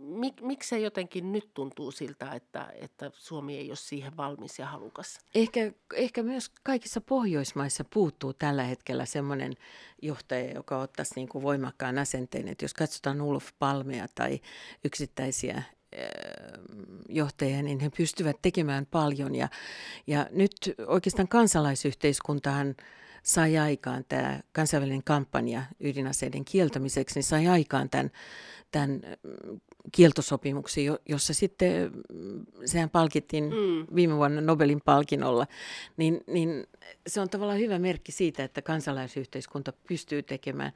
mik, 0.00 0.40
miksei 0.40 0.82
jotenkin 0.82 1.32
nyt 1.32 1.50
tuntuu 1.54 1.90
siltä, 1.90 2.30
että, 2.32 2.72
että 2.74 3.10
Suomi 3.14 3.58
ei 3.58 3.70
ole 3.70 3.76
siihen 3.76 4.16
valmis 4.16 4.58
ja 4.58 4.66
halukas? 4.66 5.18
Ehkä, 5.34 5.72
ehkä 5.94 6.22
myös 6.22 6.50
kaikissa 6.62 7.00
Pohjoismaissa 7.00 7.84
puuttuu 7.84 8.32
tällä 8.32 8.62
hetkellä 8.62 9.04
semmoinen 9.04 9.52
johtaja, 10.02 10.54
joka 10.54 10.78
ottaisi 10.78 11.12
niin 11.16 11.28
kuin 11.28 11.42
voimakkaan 11.42 11.98
asenteen, 11.98 12.48
että 12.48 12.64
jos 12.64 12.74
katsotaan 12.74 13.20
Ulf 13.20 13.48
Palmea 13.58 14.06
tai 14.14 14.40
yksittäisiä 14.84 15.62
johtajia, 17.08 17.62
niin 17.62 17.80
he 17.80 17.90
pystyvät 17.96 18.36
tekemään 18.42 18.86
paljon. 18.86 19.34
Ja, 19.34 19.48
ja 20.06 20.26
nyt 20.30 20.52
oikeastaan 20.86 21.28
kansalaisyhteiskuntahan 21.28 22.74
sai 23.22 23.58
aikaan 23.58 24.04
tämä 24.08 24.40
kansainvälinen 24.52 25.04
kampanja 25.04 25.62
ydinaseiden 25.80 26.44
kieltämiseksi, 26.44 27.14
niin 27.14 27.24
sai 27.24 27.48
aikaan 27.48 27.90
tämän, 27.90 28.10
tämän 28.72 29.00
kieltosopimuksen, 29.92 30.84
jossa 31.08 31.34
sitten, 31.34 31.92
sehän 32.64 32.90
palkittiin 32.90 33.44
mm. 33.44 33.94
viime 33.94 34.16
vuonna 34.16 34.40
Nobelin 34.40 34.80
palkinnolla, 34.84 35.46
niin, 35.96 36.20
niin 36.26 36.66
se 37.06 37.20
on 37.20 37.30
tavallaan 37.30 37.58
hyvä 37.58 37.78
merkki 37.78 38.12
siitä, 38.12 38.44
että 38.44 38.62
kansalaisyhteiskunta 38.62 39.72
pystyy 39.88 40.22
tekemään. 40.22 40.72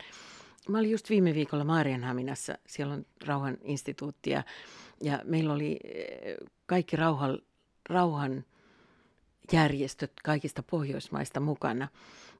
Mä 0.68 0.78
olin 0.78 0.90
just 0.90 1.10
viime 1.10 1.34
viikolla 1.34 1.64
Maarianhaminassa, 1.64 2.58
siellä 2.66 2.94
on 2.94 3.06
rauhan 3.26 3.58
instituutti 3.62 4.30
ja 4.30 4.42
ja 5.00 5.20
meillä 5.24 5.52
oli 5.52 5.76
eh, 5.84 6.36
kaikki 6.66 6.96
rauhan, 6.96 7.38
rauhan 7.88 8.44
järjestöt 9.52 10.12
kaikista 10.24 10.62
Pohjoismaista 10.62 11.40
mukana. 11.40 11.88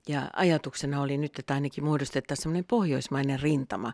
Ja 0.09 0.31
ajatuksena 0.33 1.03
oli 1.03 1.19
nyt, 1.19 1.39
että 1.39 1.55
ainakin 1.55 1.85
muodostettaisiin 1.85 2.43
semmoinen 2.43 2.65
pohjoismainen 2.65 3.41
rintama 3.41 3.93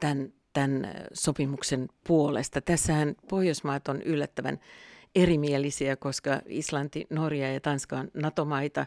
tämän, 0.00 0.32
tämän 0.52 0.84
eh, 0.84 0.92
sopimuksen 1.12 1.88
puolesta. 2.06 2.60
Tässähän 2.60 3.14
Pohjoismaat 3.28 3.88
on 3.88 4.02
yllättävän 4.02 4.58
erimielisiä, 5.14 5.96
koska 5.96 6.40
Islanti, 6.46 7.06
Norja 7.10 7.52
ja 7.52 7.60
Tanska 7.60 7.96
on 7.98 8.10
NATO-maita 8.14 8.86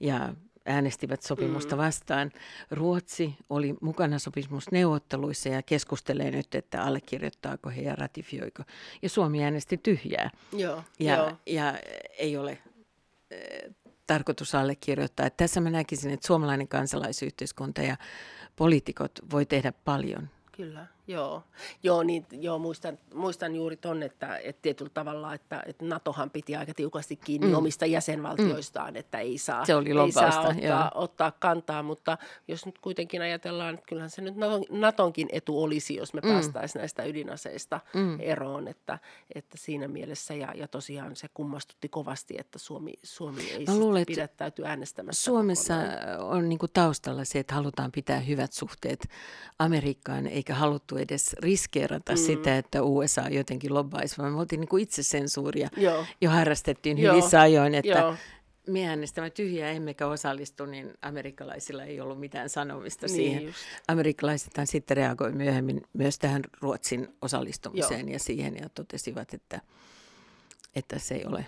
ja 0.00 0.34
äänestivät 0.66 1.22
sopimusta 1.22 1.76
mm. 1.76 1.82
vastaan. 1.82 2.30
Ruotsi 2.70 3.34
oli 3.50 3.74
mukana 3.80 4.18
sopimusneuvotteluissa 4.18 5.48
ja 5.48 5.62
keskustelee 5.62 6.30
nyt, 6.30 6.54
että 6.54 6.82
allekirjoittaako 6.82 7.70
he 7.70 7.82
ja 7.82 7.94
ratifioiko. 7.94 8.62
Ja 9.02 9.08
Suomi 9.08 9.44
äänesti 9.44 9.76
tyhjää. 9.76 10.30
Joo, 10.52 10.82
ja, 10.98 11.16
joo. 11.16 11.32
ja 11.46 11.78
ei 12.18 12.36
ole 12.36 12.58
äh, 13.32 13.74
tarkoitus 14.06 14.54
allekirjoittaa. 14.54 15.26
Että 15.26 15.44
tässä 15.44 15.60
mä 15.60 15.70
näkisin, 15.70 16.12
että 16.12 16.26
suomalainen 16.26 16.68
kansalaisyhteiskunta 16.68 17.82
ja 17.82 17.96
poliitikot 18.56 19.12
voi 19.30 19.46
tehdä 19.46 19.72
paljon. 19.84 20.28
Kyllä. 20.56 20.86
Joo, 21.12 21.42
joo, 21.82 22.02
niin, 22.02 22.26
joo 22.30 22.58
muistan, 22.58 22.98
muistan 23.14 23.54
juuri 23.54 23.76
ton, 23.76 24.02
että, 24.02 24.36
että 24.36 24.62
tietyllä 24.62 24.90
tavalla, 24.94 25.34
että, 25.34 25.62
että 25.66 25.84
NATOhan 25.84 26.30
piti 26.30 26.56
aika 26.56 26.74
tiukasti 26.74 27.16
kiinni 27.16 27.46
mm. 27.46 27.54
omista 27.54 27.86
jäsenvaltioistaan, 27.86 28.94
mm. 28.94 28.96
että 28.96 29.18
ei 29.18 29.38
saa, 29.38 29.64
se 29.64 29.74
oli 29.74 29.90
ei 29.90 30.12
saa 30.12 30.48
ottaa, 30.48 30.90
ottaa 30.94 31.32
kantaa, 31.38 31.82
mutta 31.82 32.18
jos 32.48 32.66
nyt 32.66 32.78
kuitenkin 32.78 33.22
ajatellaan, 33.22 33.74
että 33.74 33.86
kyllähän 33.86 34.10
se 34.10 34.22
nyt 34.22 34.34
NATOnkin 34.70 35.28
etu 35.32 35.62
olisi, 35.62 35.96
jos 35.96 36.14
me 36.14 36.20
mm. 36.24 36.28
päästäisiin 36.28 36.80
näistä 36.80 37.04
ydinaseista 37.04 37.80
mm. 37.94 38.20
eroon, 38.20 38.68
että, 38.68 38.98
että 39.34 39.58
siinä 39.58 39.88
mielessä, 39.88 40.34
ja, 40.34 40.52
ja 40.54 40.68
tosiaan 40.68 41.16
se 41.16 41.28
kummastutti 41.34 41.88
kovasti, 41.88 42.34
että 42.38 42.58
Suomi, 42.58 42.92
Suomi 43.02 43.50
ei 43.50 43.66
luulen, 43.68 44.06
pidättäyty 44.06 44.64
äänestämässä. 44.64 45.24
Suomessa 45.24 45.74
kokonaan. 45.74 46.20
on 46.20 46.48
niin 46.48 46.58
taustalla 46.72 47.24
se, 47.24 47.38
että 47.38 47.54
halutaan 47.54 47.92
pitää 47.92 48.20
hyvät 48.20 48.52
suhteet 48.52 49.08
Amerikkaan, 49.58 50.26
eikä 50.26 50.54
haluttu 50.54 50.96
edes 51.02 51.32
riskeerata 51.38 52.12
mm. 52.12 52.18
sitä, 52.18 52.58
että 52.58 52.82
USA 52.82 53.22
jotenkin 53.28 53.74
lobbaisi, 53.74 54.18
vaan 54.18 54.32
me 54.32 54.40
oltiin 54.40 54.60
niin 54.60 54.68
kuin 54.68 54.82
itsesensuuria 54.82 55.68
Joo. 55.76 56.04
jo 56.20 56.30
harrastettiin 56.30 56.98
Joo. 56.98 57.14
hyvissä 57.14 57.40
ajoin, 57.40 57.74
että 57.74 57.98
Joo. 57.98 58.14
me 58.66 58.88
äänestämme 58.88 59.30
tyhjää 59.30 59.70
emmekä 59.70 60.06
osallistu, 60.06 60.66
niin 60.66 60.94
amerikkalaisilla 61.02 61.84
ei 61.84 62.00
ollut 62.00 62.20
mitään 62.20 62.48
sanomista 62.48 63.06
niin 63.06 63.16
siihen. 63.16 63.44
Just. 63.44 63.58
Amerikkalaisethan 63.88 64.66
sitten 64.66 64.96
reagoi 64.96 65.32
myöhemmin 65.32 65.82
myös 65.92 66.18
tähän 66.18 66.42
Ruotsin 66.60 67.08
osallistumiseen 67.22 68.08
Joo. 68.08 68.12
ja 68.12 68.18
siihen 68.18 68.56
ja 68.56 68.68
totesivat, 68.68 69.34
että, 69.34 69.60
että 70.74 70.98
se 70.98 71.14
ei 71.14 71.24
ole 71.24 71.46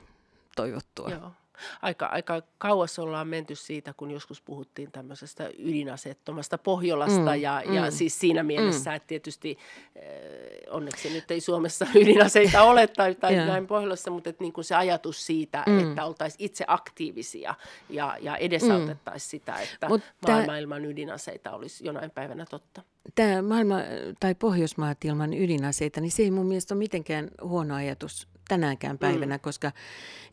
toivottua. 0.56 1.10
Joo 1.10 1.32
aika, 1.82 2.06
aika 2.06 2.42
kauas 2.58 2.98
ollaan 2.98 3.28
menty 3.28 3.54
siitä, 3.54 3.94
kun 3.96 4.10
joskus 4.10 4.40
puhuttiin 4.40 4.92
tämmöisestä 4.92 5.50
ydinaseettomasta 5.58 6.58
Pohjolasta 6.58 7.34
mm, 7.34 7.40
ja, 7.42 7.62
mm, 7.66 7.74
ja 7.74 7.90
siis 7.90 8.20
siinä 8.20 8.42
mielessä, 8.42 8.90
mm. 8.90 8.96
että 8.96 9.06
tietysti 9.06 9.58
eh, 9.96 10.04
onneksi 10.70 11.10
nyt 11.10 11.30
ei 11.30 11.40
Suomessa 11.40 11.86
ydinaseita 12.02 12.62
ole 12.62 12.86
tai, 12.86 13.14
tai 13.14 13.34
näin 13.36 13.66
Pohjolassa, 13.66 14.10
mutta 14.10 14.30
että 14.30 14.44
niin 14.44 14.52
kuin 14.52 14.64
se 14.64 14.74
ajatus 14.74 15.26
siitä, 15.26 15.64
mm. 15.66 15.88
että 15.88 16.04
oltaisiin 16.04 16.44
itse 16.44 16.64
aktiivisia 16.68 17.54
ja, 17.90 18.16
ja 18.20 18.36
edesautettaisiin 18.36 19.26
mm. 19.26 19.30
sitä, 19.30 19.56
että 19.56 19.88
Mut 19.88 20.02
maailma 20.28 20.46
tää... 20.46 20.58
ilman 20.58 20.84
ydinaseita 20.84 21.50
olisi 21.52 21.86
jonain 21.86 22.10
päivänä 22.10 22.46
totta. 22.50 22.82
Tämä 23.14 23.42
maailma 23.42 23.76
tai 24.20 24.34
Pohjoismaat 24.34 25.04
ilman 25.04 25.34
ydinaseita, 25.34 26.00
niin 26.00 26.10
se 26.10 26.22
ei 26.22 26.30
mun 26.30 26.46
mielestä 26.46 26.74
ole 26.74 26.78
mitenkään 26.78 27.30
huono 27.42 27.74
ajatus 27.74 28.28
tänäänkään 28.48 28.98
päivänä, 28.98 29.36
mm. 29.36 29.40
koska 29.40 29.72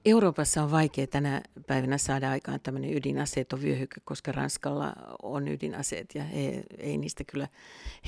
Euroopassa 0.06 0.63
on 0.63 0.72
vaikea 0.72 1.08
tänä 1.08 1.41
päivänä 1.68 1.98
saada 1.98 2.32
aikaan 2.32 2.60
tämmöinen 2.60 2.98
ydinaseeton 2.98 3.62
vyöhyke, 3.62 4.01
koska 4.06 4.32
Ranskalla 4.32 4.94
on 5.24 5.48
ydinaseet 5.48 6.15
ja 6.15 6.24
he 6.24 6.63
ei 6.77 6.98
niistä 6.98 7.24
kyllä 7.24 7.48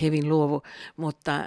hevin 0.01 0.29
luovu. 0.29 0.61
Mutta, 0.97 1.39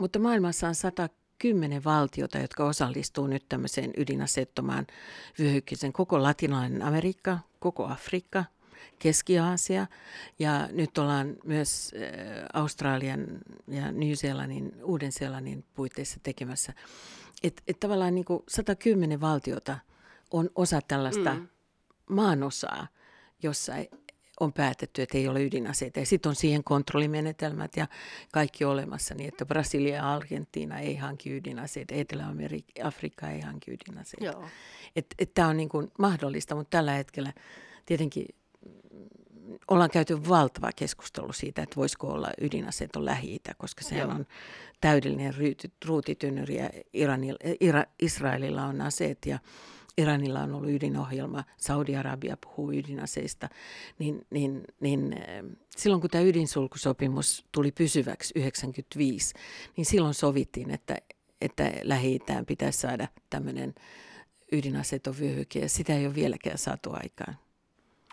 mutta 0.00 0.18
maailmassa 0.18 0.68
on 0.68 0.74
110 0.74 1.84
valtiota, 1.84 2.38
jotka 2.38 2.64
osallistuu 2.64 3.26
nyt 3.26 3.44
tämmöiseen 3.48 3.90
ydinaseettomaan 3.96 4.86
vyöhykkeeseen. 5.38 5.92
Koko 5.92 6.22
latinalainen 6.22 6.82
Amerikka, 6.82 7.38
koko 7.58 7.86
Afrikka, 7.86 8.44
Keski-Aasia 8.98 9.86
ja 10.38 10.68
nyt 10.72 10.98
ollaan 10.98 11.36
myös 11.44 11.94
äh, 11.94 12.44
Australian 12.52 13.26
ja 13.68 13.92
New-Zealandin, 13.92 14.82
Uuden-Seelannin 14.82 15.64
puitteissa 15.74 16.20
tekemässä 16.22 16.72
että 17.42 17.62
et 17.68 17.80
tavallaan 17.80 18.14
niin 18.14 18.24
kuin 18.24 18.42
110 18.48 19.20
valtiota 19.20 19.78
on 20.30 20.50
osa 20.54 20.80
tällaista 20.88 21.34
mm. 21.34 21.48
maanosaa, 22.10 22.86
jossa 23.42 23.72
on 24.40 24.52
päätetty, 24.52 25.02
että 25.02 25.18
ei 25.18 25.28
ole 25.28 25.44
ydinaseita. 25.44 26.00
Ja 26.00 26.06
sitten 26.06 26.30
on 26.30 26.36
siihen 26.36 26.64
kontrollimenetelmät 26.64 27.76
ja 27.76 27.86
kaikki 28.32 28.64
olemassa, 28.64 29.14
niin 29.14 29.28
että 29.28 29.46
Brasilia 29.46 29.94
ja 29.94 30.12
Argentiina 30.12 30.78
ei 30.78 30.96
hanki 30.96 31.36
ydinaseita, 31.36 31.94
Etelä-Afrikka 31.94 33.28
ei 33.28 33.40
hanki 33.40 33.70
ydinaseita. 33.70 34.48
Tämä 35.34 35.48
on 35.48 35.56
niin 35.56 35.68
kuin 35.68 35.92
mahdollista, 35.98 36.54
mutta 36.54 36.76
tällä 36.76 36.92
hetkellä 36.92 37.32
tietenkin 37.86 38.26
ollaan 39.68 39.90
käyty 39.90 40.28
valtava 40.28 40.70
keskustelu 40.76 41.32
siitä, 41.32 41.62
että 41.62 41.76
voisiko 41.76 42.06
olla 42.06 42.30
ydinaseet 42.40 42.96
on 42.96 43.04
lähi 43.04 43.40
koska 43.58 43.94
Joo. 43.94 44.08
on 44.10 44.26
täydellinen 44.80 45.34
ruutitynnyri 45.84 46.56
ja 46.56 46.70
Iranil, 46.92 47.36
Ira, 47.60 47.84
Israelilla 47.98 48.64
on 48.64 48.80
aseet 48.80 49.26
ja 49.26 49.38
Iranilla 49.98 50.40
on 50.40 50.54
ollut 50.54 50.70
ydinohjelma, 50.70 51.44
Saudi-Arabia 51.56 52.36
puhuu 52.36 52.72
ydinaseista, 52.72 53.48
niin, 53.98 54.26
niin, 54.30 54.64
niin 54.80 55.12
eh, 55.12 55.44
silloin 55.76 56.00
kun 56.00 56.10
tämä 56.10 56.24
ydinsulkusopimus 56.24 57.46
tuli 57.52 57.72
pysyväksi 57.72 58.32
95, 58.36 59.34
niin 59.76 59.84
silloin 59.84 60.14
sovittiin, 60.14 60.70
että, 60.70 60.96
että 61.40 61.72
lähi 61.82 62.18
pitäisi 62.46 62.78
saada 62.78 63.08
tämmöinen 63.30 63.74
ydinaseeton 64.52 65.18
vyöhyke 65.20 65.58
ja 65.58 65.68
sitä 65.68 65.96
ei 65.96 66.06
ole 66.06 66.14
vieläkään 66.14 66.58
saatu 66.58 66.90
aikaan. 66.92 67.36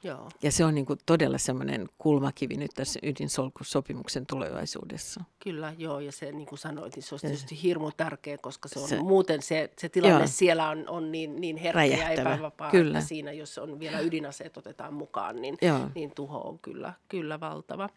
Joo. 0.03 0.29
Ja 0.43 0.51
se 0.51 0.65
on 0.65 0.75
niin 0.75 0.85
kuin 0.85 0.99
todella 1.05 1.37
semmoinen 1.37 1.89
kulmakivi 1.97 2.57
nyt 2.57 2.71
tässä 2.75 2.99
ydinsolkusopimuksen 3.03 4.25
tulevaisuudessa. 4.25 5.23
Kyllä, 5.39 5.73
joo, 5.77 5.99
ja 5.99 6.11
se 6.11 6.31
niin 6.31 6.45
kuin 6.45 6.59
sanoit, 6.59 6.95
niin 6.95 7.03
se 7.03 7.15
on 7.15 7.21
tietysti 7.21 7.63
hirmu 7.63 7.91
tärkeä, 7.91 8.37
koska 8.37 8.69
se 8.69 8.79
on 8.79 8.87
se, 8.87 9.01
muuten 9.01 9.41
se, 9.41 9.69
se 9.77 9.89
tilanne 9.89 10.17
joo. 10.17 10.27
siellä 10.27 10.69
on, 10.69 10.89
on 10.89 11.11
niin, 11.11 11.41
niin 11.41 11.57
herkkä 11.57 11.77
Räjähtävä. 11.77 12.29
ja 12.29 12.35
epävapaa, 12.35 12.71
kyllä. 12.71 12.97
että 12.97 13.07
siinä 13.07 13.31
jos 13.31 13.57
on 13.57 13.79
vielä 13.79 13.99
ydinaseet 13.99 14.57
otetaan 14.57 14.93
mukaan, 14.93 15.41
niin, 15.41 15.57
niin 15.95 16.11
tuho 16.15 16.41
on 16.41 16.59
kyllä, 16.59 16.93
kyllä 17.09 17.39
valtava. 17.39 17.89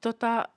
Tota, 0.00 0.48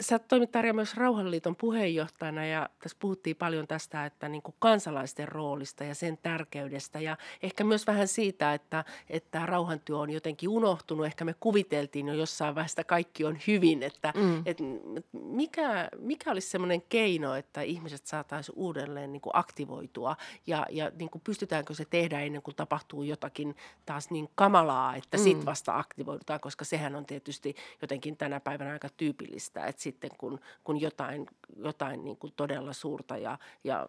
sä 0.00 0.18
toimit 0.18 0.50
Tarja 0.50 0.74
myös 0.74 0.94
Rauhanliiton 0.96 1.56
puheenjohtajana 1.56 2.46
ja 2.46 2.68
tässä 2.78 2.96
puhuttiin 3.00 3.36
paljon 3.36 3.66
tästä, 3.66 4.06
että 4.06 4.28
niin 4.28 4.42
kuin 4.42 4.54
kansalaisten 4.58 5.28
roolista 5.28 5.84
ja 5.84 5.94
sen 5.94 6.18
tärkeydestä 6.22 7.00
ja 7.00 7.16
ehkä 7.42 7.64
myös 7.64 7.86
vähän 7.86 8.08
siitä, 8.08 8.54
että, 8.54 8.84
että 9.10 9.46
rauhantyö 9.46 9.98
on 9.98 10.10
jotenkin 10.10 10.48
unohtunut. 10.48 11.06
Ehkä 11.06 11.24
me 11.24 11.34
kuviteltiin 11.40 12.08
jo 12.08 12.14
jossain 12.14 12.54
vaiheessa, 12.54 12.84
kaikki 12.84 13.24
on 13.24 13.38
hyvin, 13.46 13.82
että, 13.82 14.12
mm. 14.16 14.42
että 14.46 14.64
mikä, 15.12 15.88
mikä 15.98 16.30
olisi 16.30 16.50
semmoinen 16.50 16.82
keino, 16.88 17.34
että 17.34 17.62
ihmiset 17.62 18.06
saataisiin 18.06 18.58
uudelleen 18.58 19.12
niin 19.12 19.20
kuin 19.20 19.36
aktivoitua 19.36 20.16
ja, 20.46 20.66
ja 20.70 20.92
niin 20.98 21.10
kuin 21.10 21.22
pystytäänkö 21.24 21.74
se 21.74 21.84
tehdä 21.90 22.20
ennen 22.20 22.42
kuin 22.42 22.56
tapahtuu 22.56 23.02
jotakin 23.02 23.56
taas 23.86 24.10
niin 24.10 24.28
kamalaa, 24.34 24.96
että 24.96 25.16
mm. 25.16 25.22
sitten 25.22 25.46
vasta 25.46 25.78
aktivoidutaan, 25.78 26.40
koska 26.40 26.64
sehän 26.64 26.96
on 26.96 27.06
tietysti 27.06 27.54
jotenkin 27.82 28.16
tänä 28.16 28.40
päivänä 28.40 28.72
aika 28.72 28.88
tyypillistä, 28.96 29.66
että 29.66 29.82
sitten 29.90 30.10
kun, 30.18 30.40
kun 30.64 30.80
jotain, 30.80 31.26
jotain 31.56 32.04
niin 32.04 32.16
kuin 32.16 32.32
todella 32.36 32.72
suurta 32.72 33.16
ja, 33.16 33.38
ja 33.64 33.88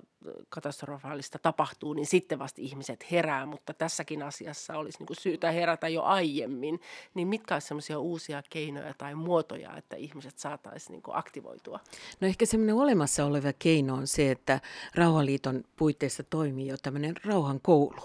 katastrofaalista 0.49 1.39
tapahtuu, 1.39 1.93
niin 1.93 2.05
sitten 2.05 2.39
vasta 2.39 2.61
ihmiset 2.61 3.11
herää, 3.11 3.45
mutta 3.45 3.73
tässäkin 3.73 4.23
asiassa 4.23 4.77
olisi 4.77 4.99
niin 4.99 5.07
kuin 5.07 5.17
syytä 5.17 5.51
herätä 5.51 5.87
jo 5.87 6.03
aiemmin. 6.03 6.79
Niin 7.13 7.27
mitkä 7.27 7.55
olisivat 7.55 7.67
sellaisia 7.67 7.99
uusia 7.99 8.43
keinoja 8.49 8.93
tai 8.97 9.15
muotoja, 9.15 9.77
että 9.77 9.95
ihmiset 9.95 10.39
saataisiin 10.39 10.91
niin 10.91 11.01
kuin 11.01 11.17
aktivoitua? 11.17 11.79
No 12.21 12.27
ehkä 12.27 12.45
semmoinen 12.45 12.75
olemassa 12.75 13.25
oleva 13.25 13.53
keino 13.59 13.93
on 13.93 14.07
se, 14.07 14.31
että 14.31 14.59
Rauhanliiton 14.95 15.63
puitteissa 15.75 16.23
toimii 16.23 16.67
jo 16.67 16.77
tämmöinen 16.77 17.15
rauhan 17.25 17.59
koulu, 17.61 18.01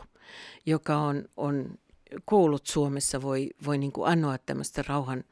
joka 0.67 0.97
on, 0.97 1.25
on 1.37 1.79
koulut 2.25 2.67
Suomessa 2.67 3.23
voi, 3.23 3.51
voi 3.65 3.79
niin 3.79 3.93
kuin 3.93 4.11
anoa 4.11 4.39
tämmöistä 4.39 4.85
rauhan 4.89 5.25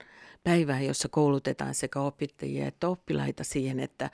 päivää, 0.45 0.81
jossa 0.81 1.09
koulutetaan 1.09 1.75
sekä 1.75 2.01
opettajia 2.01 2.67
että 2.67 2.89
oppilaita 2.89 3.45
siihen, 3.45 3.81
että, 3.81 4.11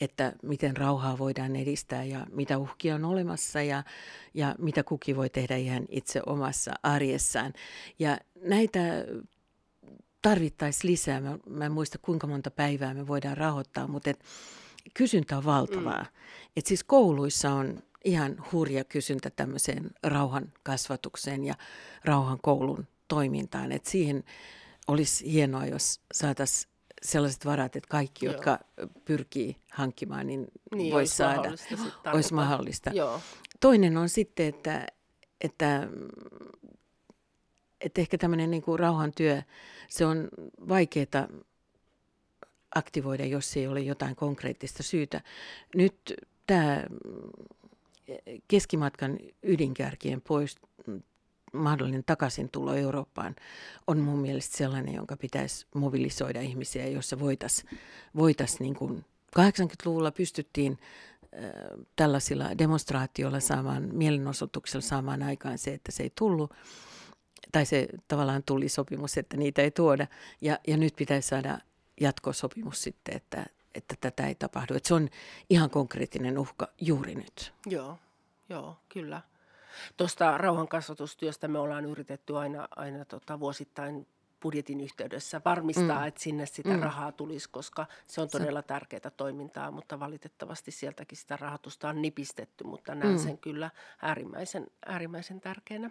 että 0.00 0.32
miten 0.42 0.76
rauhaa 0.76 1.18
voidaan 1.18 1.56
edistää 1.56 2.04
ja 2.04 2.26
mitä 2.32 2.58
uhkia 2.58 2.94
on 2.94 3.04
olemassa 3.04 3.62
ja, 3.62 3.82
ja 4.34 4.54
mitä 4.58 4.82
kuki 4.82 5.16
voi 5.16 5.30
tehdä 5.30 5.56
ihan 5.56 5.84
itse 5.88 6.22
omassa 6.26 6.72
arjessaan. 6.82 7.52
Ja 7.98 8.18
näitä 8.42 8.80
tarvittaisiin 10.22 10.90
lisää. 10.90 11.20
Mä, 11.20 11.38
mä 11.48 11.64
en 11.64 11.72
muista 11.72 11.98
kuinka 11.98 12.26
monta 12.26 12.50
päivää 12.50 12.94
me 12.94 13.06
voidaan 13.06 13.36
rahoittaa, 13.36 13.88
mutta 13.88 14.10
et 14.10 14.24
kysyntä 14.94 15.36
on 15.36 15.44
valtavaa. 15.44 16.02
Mm. 16.02 16.08
Et 16.56 16.66
siis 16.66 16.84
kouluissa 16.84 17.50
on 17.52 17.82
ihan 18.04 18.44
hurja 18.52 18.84
kysyntä 18.84 19.30
tämmöiseen 19.30 19.90
rauhan 20.02 20.52
kasvatukseen 20.62 21.44
ja 21.44 21.54
rauhan 22.04 22.38
koulun 22.42 22.86
toimintaan. 23.08 23.72
Et 23.72 23.86
siihen 23.86 24.24
olisi 24.88 25.32
hienoa, 25.32 25.66
jos 25.66 26.00
saataisiin 26.12 26.72
sellaiset 27.02 27.44
varat, 27.44 27.76
että 27.76 27.88
kaikki, 27.88 28.26
Joo. 28.26 28.34
jotka 28.34 28.58
pyrkii 29.04 29.56
hankkimaan, 29.70 30.26
niin, 30.26 30.46
niin 30.74 30.92
voisi 30.92 31.16
saada. 31.16 31.36
Mahdollista 31.36 32.12
olisi 32.12 32.34
mahdollista. 32.34 32.90
Joo. 32.90 33.20
Toinen 33.60 33.96
on 33.96 34.08
sitten, 34.08 34.46
että, 34.46 34.86
että, 35.40 35.88
että 37.80 38.00
ehkä 38.00 38.18
tämmöinen 38.18 38.50
niin 38.50 38.62
kuin 38.62 38.78
rauhantyö, 38.78 39.42
se 39.88 40.06
on 40.06 40.28
vaikeaa 40.68 41.28
aktivoida, 42.74 43.26
jos 43.26 43.56
ei 43.56 43.66
ole 43.66 43.80
jotain 43.80 44.16
konkreettista 44.16 44.82
syytä. 44.82 45.20
Nyt 45.74 46.14
tämä 46.46 46.84
keskimatkan 48.48 49.18
ydinkärkien 49.42 50.20
pois 50.20 50.56
mahdollinen 51.56 52.04
takaisin 52.04 52.48
tulo 52.48 52.74
Eurooppaan 52.74 53.36
on 53.86 53.98
mun 53.98 54.18
mielestä 54.18 54.56
sellainen, 54.56 54.94
jonka 54.94 55.16
pitäisi 55.16 55.66
mobilisoida 55.74 56.40
ihmisiä, 56.40 56.88
jossa 56.88 57.18
voitaisiin 57.18 57.78
voitais 58.16 58.60
niin 58.60 58.74
kuin 58.74 59.04
80-luvulla 59.38 60.10
pystyttiin 60.10 60.78
tällaisilla 61.96 62.58
demonstraatioilla 62.58 63.40
saamaan, 63.40 63.88
mielenosoituksilla 63.92 64.82
saamaan 64.82 65.22
aikaan 65.22 65.58
se, 65.58 65.74
että 65.74 65.92
se 65.92 66.02
ei 66.02 66.12
tullut, 66.14 66.52
tai 67.52 67.66
se 67.66 67.88
tavallaan 68.08 68.42
tuli 68.42 68.68
sopimus, 68.68 69.18
että 69.18 69.36
niitä 69.36 69.62
ei 69.62 69.70
tuoda, 69.70 70.06
ja, 70.40 70.58
ja 70.66 70.76
nyt 70.76 70.96
pitäisi 70.96 71.28
saada 71.28 71.58
jatkosopimus 72.00 72.82
sitten, 72.82 73.16
että, 73.16 73.46
että 73.74 73.94
tätä 74.00 74.26
ei 74.26 74.34
tapahdu. 74.34 74.74
Että 74.74 74.88
se 74.88 74.94
on 74.94 75.08
ihan 75.50 75.70
konkreettinen 75.70 76.38
uhka 76.38 76.68
juuri 76.80 77.14
nyt. 77.14 77.52
Joo, 77.66 77.98
joo, 78.48 78.76
kyllä. 78.88 79.22
Tuosta 79.96 80.38
rauhankasvatustyöstä 80.38 81.48
me 81.48 81.58
ollaan 81.58 81.84
yritetty 81.84 82.38
aina, 82.38 82.68
aina 82.76 83.04
tota, 83.04 83.40
vuosittain 83.40 84.06
budjetin 84.42 84.80
yhteydessä 84.80 85.40
varmistaa, 85.44 86.00
mm. 86.00 86.06
että 86.06 86.20
sinne 86.20 86.46
sitä 86.46 86.68
mm. 86.68 86.82
rahaa 86.82 87.12
tulisi, 87.12 87.48
koska 87.50 87.86
se 88.06 88.20
on 88.20 88.28
todella 88.28 88.62
tärkeää 88.62 89.10
toimintaa, 89.16 89.70
mutta 89.70 90.00
valitettavasti 90.00 90.70
sieltäkin 90.70 91.18
sitä 91.18 91.36
rahoitusta 91.36 91.88
on 91.88 92.02
nipistetty, 92.02 92.64
mutta 92.64 92.94
näen 92.94 93.12
mm. 93.12 93.18
sen 93.18 93.38
kyllä 93.38 93.70
äärimmäisen, 94.02 94.66
äärimmäisen 94.86 95.40
tärkeänä. 95.40 95.90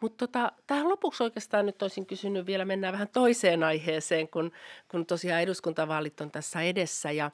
Mutta 0.00 0.26
tota, 0.26 0.52
tähän 0.66 0.88
lopuksi 0.88 1.22
oikeastaan 1.22 1.66
nyt 1.66 1.82
olisin 1.82 2.06
kysynyt 2.06 2.46
vielä, 2.46 2.64
mennään 2.64 2.92
vähän 2.92 3.08
toiseen 3.08 3.62
aiheeseen, 3.62 4.28
kun, 4.28 4.52
kun 4.90 5.06
tosiaan 5.06 5.42
eduskuntavaalit 5.42 6.20
on 6.20 6.30
tässä 6.30 6.60
edessä 6.60 7.10
ja, 7.10 7.30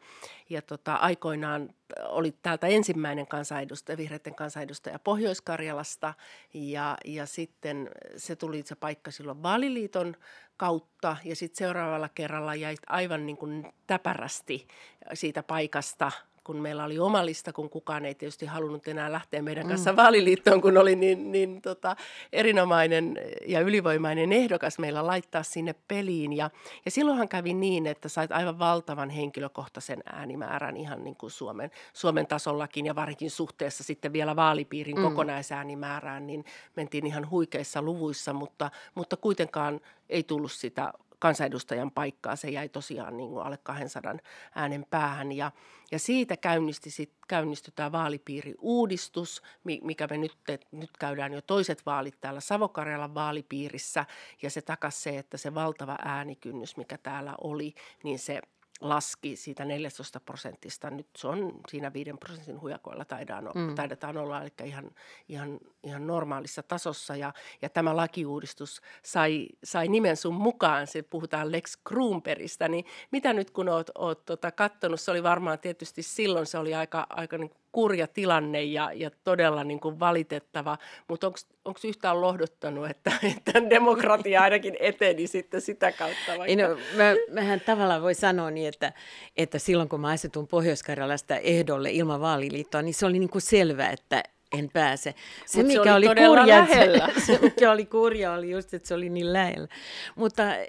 ja 0.51 0.63
tota, 0.63 0.95
aikoinaan 0.95 1.75
oli 2.09 2.35
täältä 2.43 2.67
ensimmäinen 2.67 3.27
kansanedustaja, 3.27 3.99
vihreiden 3.99 4.35
kansanedustaja 4.35 4.99
Pohjois-Karjalasta. 4.99 6.15
Ja, 6.55 6.97
ja 7.05 7.27
sitten 7.27 7.91
se 8.17 8.37
tuli 8.37 8.63
se 8.63 8.75
paikka 8.75 9.11
silloin 9.11 9.43
vaaliliiton 9.43 10.17
kautta. 10.57 11.17
Ja 11.25 11.37
sitten 11.37 11.59
seuraavalla 11.59 12.09
kerralla 12.09 12.55
jäi 12.55 12.77
aivan 12.87 13.27
niin 13.27 13.37
kuin 13.37 13.73
täpärästi 13.87 14.69
siitä 15.15 15.43
paikasta 15.43 16.13
kun 16.45 16.57
meillä 16.57 16.85
oli 16.85 16.99
oma 16.99 17.27
lista, 17.27 17.53
kun 17.53 17.71
kukaan 17.71 18.05
ei 18.05 18.15
tietysti 18.15 18.47
halunnut 18.47 18.89
enää 18.89 19.13
lähteä 19.13 19.43
meidän 19.43 19.69
kanssa 19.69 19.93
mm. 19.93 19.97
vaaliliittoon, 19.97 20.61
kun 20.61 20.79
oli 20.79 20.97
niin, 20.97 21.33
niin 21.33 21.63
tota, 21.63 21.97
erinomainen 22.33 23.19
ja 23.47 23.61
ylivoimainen 23.61 24.33
ehdokas 24.33 24.79
meillä 24.79 25.07
laittaa 25.07 25.43
sinne 25.43 25.75
peliin. 25.89 26.33
Ja, 26.33 26.51
ja 26.85 26.91
silloinhan 26.91 27.29
kävi 27.29 27.55
niin, 27.55 27.87
että 27.87 28.09
sait 28.09 28.33
aivan 28.33 28.59
valtavan 28.59 29.11
henkilökohtaisen 29.11 30.03
äänimäärän 30.07 30.77
ihan 30.77 31.05
niin 31.05 31.17
kuin 31.17 31.31
Suomen, 31.31 31.71
Suomen 31.93 32.27
tasollakin 32.27 32.87
ja 32.87 32.95
varsinkin 32.95 33.31
suhteessa 33.31 33.85
sitten 33.85 34.13
vielä 34.13 34.37
vaalipiirin 34.37 34.97
mm. 34.97 35.03
kokonaisäänimäärään, 35.03 36.27
niin 36.27 36.45
mentiin 36.77 37.07
ihan 37.07 37.31
huikeissa 37.31 37.83
luvuissa, 37.83 38.33
mutta, 38.33 38.71
mutta 38.95 39.17
kuitenkaan 39.17 39.81
ei 40.09 40.23
tullut 40.23 40.53
sitä 40.53 40.93
kansanedustajan 41.25 41.91
paikkaa. 41.91 42.37
Se 42.37 42.51
jäi 42.51 42.69
tosiaan 42.69 43.17
niin 43.17 43.29
kuin 43.29 43.47
alle 43.47 43.59
200 43.63 44.15
äänen 44.55 44.87
päähän 44.91 45.33
ja, 45.33 45.53
ja 45.93 45.99
siitä 45.99 46.37
käynnisti 46.37 46.91
sit, 46.91 47.13
käynnistyi 47.29 47.73
tämä 47.77 47.93
vaalipiiriuudistus, 47.93 49.43
mikä 49.83 50.07
me 50.11 50.19
nyt, 50.19 50.37
nyt 50.73 50.91
käydään 50.99 51.33
jo 51.33 51.41
toiset 51.43 51.87
vaalit 51.87 52.21
täällä 52.21 52.41
Savokarjalan 52.41 53.15
vaalipiirissä 53.15 54.05
ja 54.43 54.51
se 54.51 54.63
takasi 54.63 55.03
se, 55.03 55.19
että 55.19 55.37
se 55.37 55.55
valtava 55.55 55.97
äänikynnys, 56.05 56.77
mikä 56.77 56.99
täällä 56.99 57.35
oli, 57.41 57.75
niin 58.03 58.19
se 58.19 58.41
laski 58.81 59.37
siitä 59.37 59.65
14 59.65 60.21
prosentista. 60.21 60.91
Nyt 60.91 61.07
se 61.17 61.29
on 61.29 61.61
siinä 61.69 61.93
5 61.93 62.13
prosentin 62.21 62.61
hujakoilla 62.61 63.05
taidaan, 63.05 63.51
mm. 63.55 63.75
taidetaan 63.75 64.17
olla, 64.17 64.43
eli 64.43 64.51
ihan, 64.65 64.91
ihan, 65.29 65.59
ihan 65.83 66.07
normaalissa 66.07 66.63
tasossa. 66.63 67.17
Ja, 67.17 67.33
ja 67.63 67.69
tämä 67.69 67.97
lakiuudistus 67.97 68.81
sai, 69.03 69.49
sai 69.65 69.89
nimen 69.89 70.17
sun 70.17 70.35
mukaan, 70.35 70.87
se 70.87 71.03
puhutaan 71.03 71.53
Lex 71.53 71.77
Kruunperistä, 71.85 72.69
niin 72.69 72.85
mitä 73.11 73.33
nyt 73.33 73.51
kun 73.51 73.69
oot, 73.69 73.91
oot 73.95 74.25
tota, 74.25 74.51
kattonut, 74.51 75.01
se 75.01 75.11
oli 75.11 75.23
varmaan 75.23 75.59
tietysti 75.59 76.03
silloin, 76.03 76.47
se 76.47 76.59
oli 76.59 76.75
aika, 76.75 77.07
aika 77.11 77.39
niin 77.39 77.51
kurja 77.75 78.07
tilanne 78.07 78.63
ja, 78.63 78.91
ja 78.95 79.11
todella 79.25 79.65
niin 79.65 79.81
kuin 79.81 80.01
valitettava, 80.01 80.79
mutta 81.09 81.27
onko 81.65 81.81
yhtään 81.85 82.21
lohdottanut, 82.21 82.91
että, 82.91 83.13
että 83.37 83.71
demokratia 83.71 84.43
ainakin 84.43 84.77
eteni 84.81 85.27
sitten 85.27 85.61
sitä 85.61 85.93
kautta? 85.93 86.39
Vaikka? 86.39 86.69
No, 86.69 86.77
mä, 86.97 87.15
mähän 87.31 87.61
tavallaan 87.61 88.03
voi 88.03 88.15
sanoa 88.15 88.51
niin, 88.51 88.69
että, 88.69 88.93
että 89.37 89.59
silloin 89.59 89.89
kun 89.89 90.01
mä 90.01 90.09
asetun 90.09 90.49
Pohjois-Karjalasta 90.49 91.37
ehdolle 91.37 91.91
ilman 91.91 92.21
vaaliliittoa, 92.21 92.83
niin 92.83 92.95
se 92.95 93.07
oli 93.07 93.19
niin 93.19 93.31
kuin 93.31 93.43
selvä, 93.43 93.89
että 93.89 94.23
en 94.59 94.71
pääse. 94.73 95.15
Se, 95.47 95.63
mikä 95.63 95.83
se 95.85 95.93
oli, 95.93 96.09
oli 96.09 96.27
kurja. 96.27 96.67
Se, 96.67 97.01
se, 97.27 97.39
mikä 97.43 97.71
oli 97.73 97.87
kurja, 97.87 98.33
oli 98.33 98.51
just, 98.51 98.75
että 98.75 98.89
se 98.89 98.95
oli 98.95 99.09
niin 99.09 99.33
lähellä. 99.33 99.69
Mutta 100.17 100.57
e, 100.57 100.67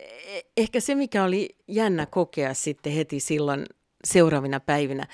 ehkä 0.58 0.80
se, 0.80 0.96
mikä 0.96 1.24
oli 1.24 1.50
jännä 1.68 2.06
kokea 2.06 2.54
sitten 2.54 2.94
heti 2.94 3.20
silloin 3.20 3.66
seuraavina 4.04 4.60
päivinä, 4.60 5.08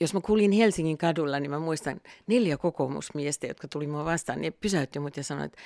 jos 0.00 0.14
mä 0.14 0.20
kuulin 0.20 0.52
Helsingin 0.52 0.98
kadulla, 0.98 1.40
niin 1.40 1.50
mä 1.50 1.58
muistan 1.58 2.00
neljä 2.26 2.56
kokoomusmiestä, 2.56 3.46
jotka 3.46 3.68
tuli 3.68 3.86
mua 3.86 4.04
vastaan, 4.04 4.40
niin 4.40 4.52
pysäytti 4.60 4.98
mut 4.98 5.16
ja 5.16 5.24
sanoi, 5.24 5.46
että 5.46 5.58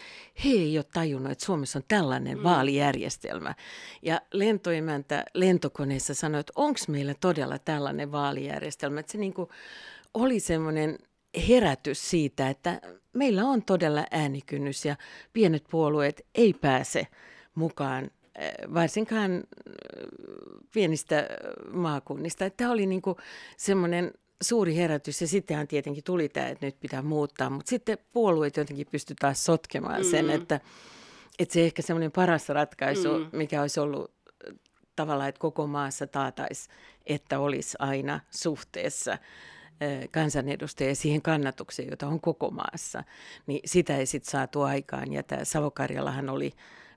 he 0.44 0.50
ei 0.50 0.78
ole 0.78 0.84
tajunnut, 0.92 1.32
että 1.32 1.44
Suomessa 1.44 1.78
on 1.78 1.84
tällainen 1.88 2.38
mm. 2.38 2.44
vaalijärjestelmä. 2.44 3.54
Ja 4.02 4.20
lentoimäntä 4.32 5.24
lentokoneessa 5.34 6.14
sanoi, 6.14 6.40
että 6.40 6.52
onko 6.56 6.80
meillä 6.88 7.14
todella 7.20 7.58
tällainen 7.58 8.12
vaalijärjestelmä. 8.12 9.00
Että 9.00 9.12
se 9.12 9.18
niin 9.18 9.34
kuin 9.34 9.48
oli 10.14 10.40
semmoinen 10.40 10.98
herätys 11.48 12.10
siitä, 12.10 12.48
että 12.48 12.80
meillä 13.12 13.44
on 13.44 13.62
todella 13.62 14.04
äänikynnys 14.10 14.84
ja 14.84 14.96
pienet 15.32 15.64
puolueet 15.70 16.26
ei 16.34 16.52
pääse 16.52 17.06
mukaan 17.54 18.10
eh, 18.38 18.52
varsinkaan 18.74 19.34
eh, 19.34 19.42
pienistä 20.74 21.28
maakunnista. 21.72 22.50
Tämä 22.50 22.70
oli 22.70 22.86
niin 22.86 23.02
semmoinen 23.56 24.12
suuri 24.42 24.76
herätys 24.76 25.20
ja 25.20 25.28
sittenhän 25.28 25.68
tietenkin 25.68 26.04
tuli 26.04 26.28
tämä, 26.28 26.48
että 26.48 26.66
nyt 26.66 26.80
pitää 26.80 27.02
muuttaa, 27.02 27.50
mutta 27.50 27.70
sitten 27.70 27.98
puolueet 28.12 28.56
jotenkin 28.56 28.86
pysty 28.90 29.14
taas 29.20 29.44
sotkemaan 29.44 30.04
sen, 30.04 30.24
mm. 30.24 30.30
että, 30.30 30.60
että 31.38 31.52
se 31.52 31.64
ehkä 31.64 31.82
semmoinen 31.82 32.12
paras 32.12 32.48
ratkaisu, 32.48 33.18
mm. 33.18 33.28
mikä 33.32 33.60
olisi 33.60 33.80
ollut 33.80 34.14
tavallaan, 34.96 35.28
että 35.28 35.38
koko 35.38 35.66
maassa 35.66 36.06
taataisi, 36.06 36.68
että 37.06 37.38
olisi 37.38 37.76
aina 37.78 38.20
suhteessa 38.30 39.18
kansanedustajia 40.10 40.94
siihen 40.94 41.22
kannatukseen, 41.22 41.90
jota 41.90 42.06
on 42.06 42.20
koko 42.20 42.50
maassa, 42.50 43.04
niin 43.46 43.60
sitä 43.64 43.96
ei 43.96 44.06
sitten 44.06 44.30
saatu 44.30 44.62
aikaan. 44.62 45.12
Ja 45.12 45.22
tämä 45.22 45.44
Savokarjalahan 45.44 46.28
oli, 46.28 46.52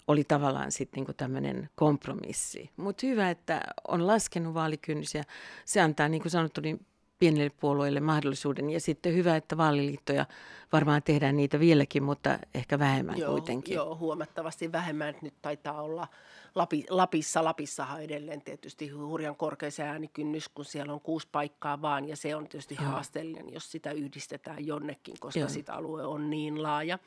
oli 0.08 0.24
tavallaan 0.24 0.72
sitten 0.72 0.98
niinku 0.98 1.14
tämmöinen 1.14 1.70
kompromissi. 1.76 2.70
Mutta 2.78 3.08
hyvä, 3.08 3.30
että 3.30 3.62
on 3.88 4.08
laskenut 4.08 4.54
vaalikynnys 4.54 5.16
ja 5.16 5.24
se 5.66 5.82
antaa, 5.82 6.10
niin 6.10 6.22
kuin 6.22 6.32
sanottu, 6.32 6.62
niin 6.62 6.86
pienille 7.20 7.50
puolueille 7.50 8.00
mahdollisuuden. 8.00 8.70
Ja 8.70 8.80
sitten 8.80 9.14
hyvä, 9.14 9.36
että 9.36 9.58
vaaliliittoja 9.58 10.26
varmaan 10.72 11.04
tehdään 11.04 11.38
niitä 11.38 11.60
vieläkin, 11.60 12.04
mutta 12.04 12.40
ehkä 12.54 12.80
vähemmän 12.80 13.18
joo, 13.18 13.32
kuitenkin. 13.32 13.76
Joo, 13.76 13.96
huomattavasti 13.96 14.72
vähemmän. 14.72 15.16
Nyt 15.22 15.34
taitaa 15.42 15.82
olla 15.82 16.08
Lapi, 16.56 16.86
Lapissa. 16.90 17.44
Lapissahan 17.44 18.04
edelleen 18.04 18.42
tietysti 18.42 18.90
hurjan 18.90 19.36
korkea 19.36 19.72
se 19.72 19.84
äänikynnys, 19.84 20.50
kun 20.50 20.66
siellä 20.66 20.94
on 20.94 21.02
kuusi 21.02 21.28
paikkaa 21.32 21.82
vaan. 21.82 22.08
Ja 22.10 22.16
se 22.16 22.36
on 22.36 22.48
tietysti 22.48 22.76
joo. 22.82 22.92
haasteellinen, 22.92 23.54
jos 23.54 23.72
sitä 23.72 23.92
yhdistetään 23.92 24.68
jonnekin, 24.68 25.16
koska 25.20 25.40
joo. 25.40 25.50
sitä 25.50 25.74
alue 25.74 26.06
on 26.06 26.30
niin 26.30 26.64
laaja. 26.64 27.00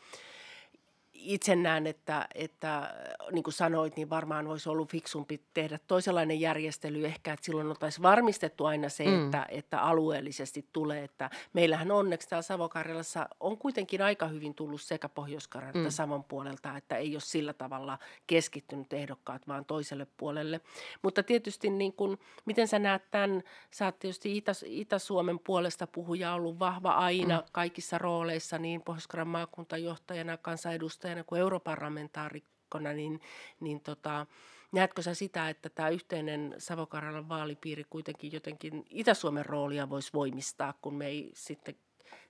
Itse 1.22 1.56
näen, 1.56 1.87
että, 1.87 2.28
että 2.35 2.94
niin 3.33 3.42
kuin 3.42 3.54
sanoit, 3.54 3.96
niin 3.96 4.11
varmaan 4.11 4.46
olisi 4.46 4.68
ollut 4.68 4.90
fiksumpi 4.90 5.40
tehdä 5.54 5.78
toisenlainen 5.87 6.40
järjestely 6.40 7.06
ehkä, 7.06 7.33
että 7.33 7.46
silloin 7.46 7.66
oltaisiin 7.66 8.02
varmistettu 8.02 8.66
aina 8.66 8.88
se, 8.88 9.04
mm. 9.04 9.24
että, 9.24 9.46
että 9.48 9.80
alueellisesti 9.80 10.66
tulee. 10.72 11.04
Että 11.04 11.30
meillähän 11.52 11.90
onneksi 11.90 12.28
täällä 12.28 12.42
Savokarjalassa 12.42 13.28
on 13.40 13.59
kuitenkin 13.59 14.02
aika 14.02 14.26
hyvin 14.28 14.54
tullut 14.54 14.83
sekä 14.83 15.09
pohjois 15.09 15.44
että 15.44 15.78
mm. 15.78 15.90
Savon 15.90 16.24
puolelta, 16.24 16.76
että 16.76 16.96
ei 16.96 17.14
ole 17.14 17.20
sillä 17.20 17.52
tavalla 17.52 17.98
keskittynyt 18.26 18.92
ehdokkaat 18.92 19.48
vaan 19.48 19.64
toiselle 19.64 20.06
puolelle. 20.16 20.61
Mutta 21.02 21.22
tietysti 21.22 21.70
niin 21.70 21.92
kuin, 21.92 22.18
miten 22.44 22.68
sä 22.68 22.78
näet 22.78 23.11
tämän, 23.11 23.42
sä 23.70 23.85
oot 23.85 23.98
tietysti 23.98 24.37
Itä, 24.37 24.52
Itä-Suomen 24.66 25.38
puolesta 25.38 25.87
puhuja 25.87 26.33
ollut 26.33 26.59
vahva 26.59 26.90
aina 26.90 27.40
mm. 27.40 27.46
kaikissa 27.52 27.98
rooleissa, 27.98 28.59
niin 28.59 28.83
pohjois 28.83 29.09
maakuntajohtajana, 29.24 30.37
kansanedustajana 30.37 31.09
kuin 31.26 31.40
europarlamentaarikkona, 31.40 32.92
niin, 32.92 33.20
niin 33.60 33.80
tota, 33.80 34.26
näetkö 34.72 35.02
sä 35.02 35.14
sitä, 35.14 35.48
että 35.48 35.68
tämä 35.68 35.88
yhteinen 35.88 36.54
Savokaralan 36.58 37.28
vaalipiiri 37.28 37.84
kuitenkin 37.90 38.32
jotenkin 38.32 38.84
Itä-Suomen 38.90 39.46
roolia 39.46 39.90
voisi 39.90 40.12
voimistaa, 40.12 40.74
kun 40.82 40.94
me 40.94 41.06
ei 41.06 41.30
sitten 41.34 41.74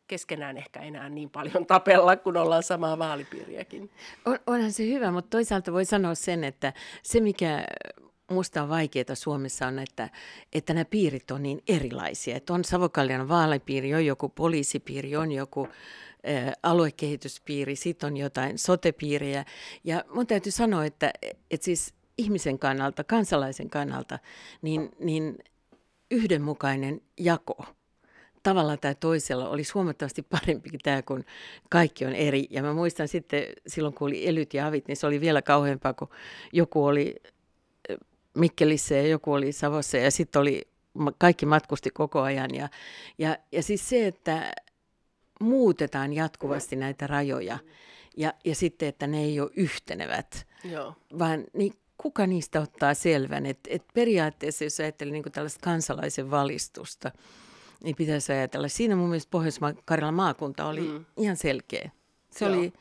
keskenään 0.06 0.56
ehkä 0.56 0.80
enää 0.80 1.08
niin 1.08 1.30
paljon 1.30 1.66
tapella, 1.66 2.16
kun 2.16 2.36
ollaan 2.36 2.62
samaa 2.62 2.98
vaalipiiriäkin. 2.98 3.90
On, 4.24 4.38
onhan 4.46 4.72
se 4.72 4.86
hyvä, 4.86 5.10
mutta 5.10 5.30
toisaalta 5.30 5.72
voi 5.72 5.84
sanoa 5.84 6.14
sen, 6.14 6.44
että 6.44 6.72
se 7.02 7.20
mikä 7.20 7.64
musta 8.30 8.62
on 8.62 8.68
vaikeaa 8.68 9.14
Suomessa 9.14 9.66
on, 9.66 9.78
että, 9.78 10.08
että 10.52 10.74
nämä 10.74 10.84
piirit 10.84 11.30
on 11.30 11.42
niin 11.42 11.62
erilaisia. 11.68 12.36
Että 12.36 12.52
on 12.52 12.64
Savokallian 12.64 13.28
vaalipiiri, 13.28 13.94
on 13.94 14.06
joku 14.06 14.28
poliisipiiri, 14.28 15.16
on 15.16 15.32
joku 15.32 15.68
aluekehityspiiri, 16.62 17.76
sitten 17.76 18.06
on 18.06 18.16
jotain 18.16 18.58
sotepiiriä. 18.58 19.44
Ja 19.84 20.04
mun 20.14 20.26
täytyy 20.26 20.52
sanoa, 20.52 20.84
että, 20.84 21.12
että 21.50 21.64
siis 21.64 21.94
ihmisen 22.18 22.58
kannalta, 22.58 23.04
kansalaisen 23.04 23.70
kannalta, 23.70 24.18
niin, 24.62 24.90
niin 24.98 25.38
yhdenmukainen 26.10 27.00
jako– 27.18 27.64
tavalla 28.42 28.76
tai 28.76 28.94
toisella 28.94 29.48
olisi 29.48 29.72
huomattavasti 29.72 30.22
parempi 30.22 30.70
tämä, 30.82 31.02
kun 31.02 31.24
kaikki 31.70 32.06
on 32.06 32.14
eri. 32.14 32.46
Ja 32.50 32.62
mä 32.62 32.72
muistan 32.72 33.08
sitten 33.08 33.42
silloin, 33.66 33.94
kun 33.94 34.08
oli 34.08 34.28
elyt 34.28 34.54
ja 34.54 34.66
avit, 34.66 34.88
niin 34.88 34.96
se 34.96 35.06
oli 35.06 35.20
vielä 35.20 35.42
kauheampaa, 35.42 35.94
kun 35.94 36.08
joku 36.52 36.84
oli 36.84 37.16
Mikkelissä 38.36 38.94
ja 38.94 39.06
joku 39.06 39.32
oli 39.32 39.52
Savossa 39.52 39.96
ja 39.96 40.10
sitten 40.10 40.40
oli, 40.40 40.68
kaikki 41.18 41.46
matkusti 41.46 41.90
koko 41.90 42.20
ajan. 42.20 42.54
Ja, 42.54 42.68
ja, 43.18 43.36
ja 43.52 43.62
siis 43.62 43.88
se, 43.88 44.06
että 44.06 44.52
muutetaan 45.40 46.12
jatkuvasti 46.12 46.76
näitä 46.76 47.06
rajoja 47.06 47.58
ja, 48.16 48.34
ja 48.44 48.54
sitten, 48.54 48.88
että 48.88 49.06
ne 49.06 49.22
ei 49.22 49.40
ole 49.40 49.50
yhtenevät, 49.56 50.46
Joo. 50.64 50.94
vaan 51.18 51.44
niin 51.52 51.72
kuka 52.02 52.26
niistä 52.26 52.60
ottaa 52.60 52.94
selvän. 52.94 53.46
Et, 53.46 53.58
et 53.68 53.84
periaatteessa, 53.94 54.64
jos 54.64 54.80
ajattelee 54.80 55.12
niin 55.12 55.32
tällaista 55.32 55.60
kansalaisen 55.62 56.30
valistusta, 56.30 57.12
niin 57.84 57.96
pitäisi 57.96 58.32
ajatella. 58.32 58.68
Siinä 58.68 58.96
mun 58.96 59.08
mielestä 59.08 59.30
Pohjois-Karjalan 59.30 60.14
maakunta 60.14 60.66
oli 60.66 60.80
mm. 60.80 61.04
ihan 61.16 61.36
selkeä. 61.36 61.90
Se 62.30 62.46
oli, 62.46 62.72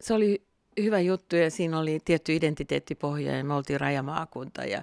se 0.00 0.14
oli 0.14 0.42
hyvä 0.80 1.00
juttu 1.00 1.36
ja 1.36 1.50
siinä 1.50 1.78
oli 1.78 2.00
tietty 2.04 2.36
identiteettipohja 2.36 3.36
ja 3.36 3.44
me 3.44 3.54
oltiin 3.54 3.80
rajamaakunta 3.80 4.64
ja, 4.64 4.82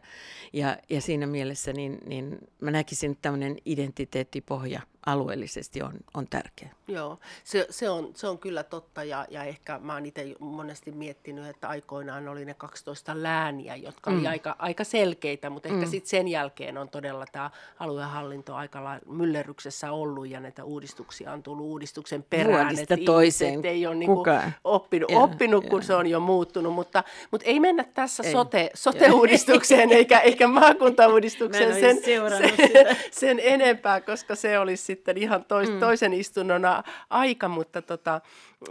ja, 0.53 0.77
ja 0.89 1.01
siinä 1.01 1.27
mielessä 1.27 1.73
niin, 1.73 1.97
niin 2.05 2.37
mä 2.61 2.71
näkisin, 2.71 3.11
että 3.11 3.21
tämmöinen 3.21 3.57
identiteettipohja 3.65 4.81
alueellisesti 5.05 5.81
on, 5.81 5.93
on 6.13 6.27
tärkeä. 6.27 6.69
Joo, 6.87 7.19
se, 7.43 7.67
se, 7.69 7.89
on, 7.89 8.11
se 8.15 8.27
on 8.27 8.39
kyllä 8.39 8.63
totta 8.63 9.03
ja, 9.03 9.25
ja 9.29 9.43
ehkä 9.43 9.79
mä 9.79 9.93
oon 9.93 10.05
itse 10.05 10.35
monesti 10.39 10.91
miettinyt, 10.91 11.45
että 11.45 11.69
aikoinaan 11.69 12.27
oli 12.27 12.45
ne 12.45 12.53
12 12.53 13.23
lääniä, 13.23 13.75
jotka 13.75 14.11
mm. 14.11 14.17
oli 14.17 14.27
aika, 14.27 14.55
aika 14.59 14.83
selkeitä, 14.83 15.49
mutta 15.49 15.69
ehkä 15.69 15.85
mm. 15.85 15.89
sitten 15.91 16.09
sen 16.09 16.27
jälkeen 16.27 16.77
on 16.77 16.89
todella 16.89 17.25
tämä 17.31 17.51
aluehallinto 17.79 18.55
aika 18.55 18.99
myllerryksessä 19.05 19.91
ollut 19.91 20.27
ja 20.27 20.39
näitä 20.39 20.63
uudistuksia 20.63 21.31
on 21.31 21.43
tullut 21.43 21.65
uudistuksen 21.65 22.25
perään. 22.29 22.79
Että 22.79 22.97
toiseen 23.05 23.65
ei 23.65 23.87
ole 23.87 23.95
niinku 23.95 24.23
oppinut, 24.63 25.11
ja, 25.11 25.19
oppinut 25.19 25.63
ja. 25.63 25.69
kun 25.69 25.83
se 25.83 25.95
on 25.95 26.07
jo 26.07 26.19
muuttunut, 26.19 26.73
mutta, 26.73 27.03
mutta 27.31 27.47
ei 27.47 27.59
mennä 27.59 27.83
tässä 27.83 28.23
ei. 28.23 28.31
sote, 28.31 28.69
sote-uudistukseen 28.73 29.91
eikä, 29.91 30.19
eikä 30.19 30.47
maakuntauudistukseen 30.59 31.73
sen, 31.73 32.03
sen, 32.03 32.97
sen 33.11 33.39
enempää, 33.43 34.01
koska 34.01 34.35
se 34.35 34.59
olisi 34.59 34.88
sitten 34.89 35.17
ihan 35.17 35.45
tois, 35.45 35.69
mm. 35.69 35.79
toisen 35.79 36.13
istunnon 36.13 36.61
aika, 37.09 37.47
mutta, 37.47 37.81
tota, 37.81 38.21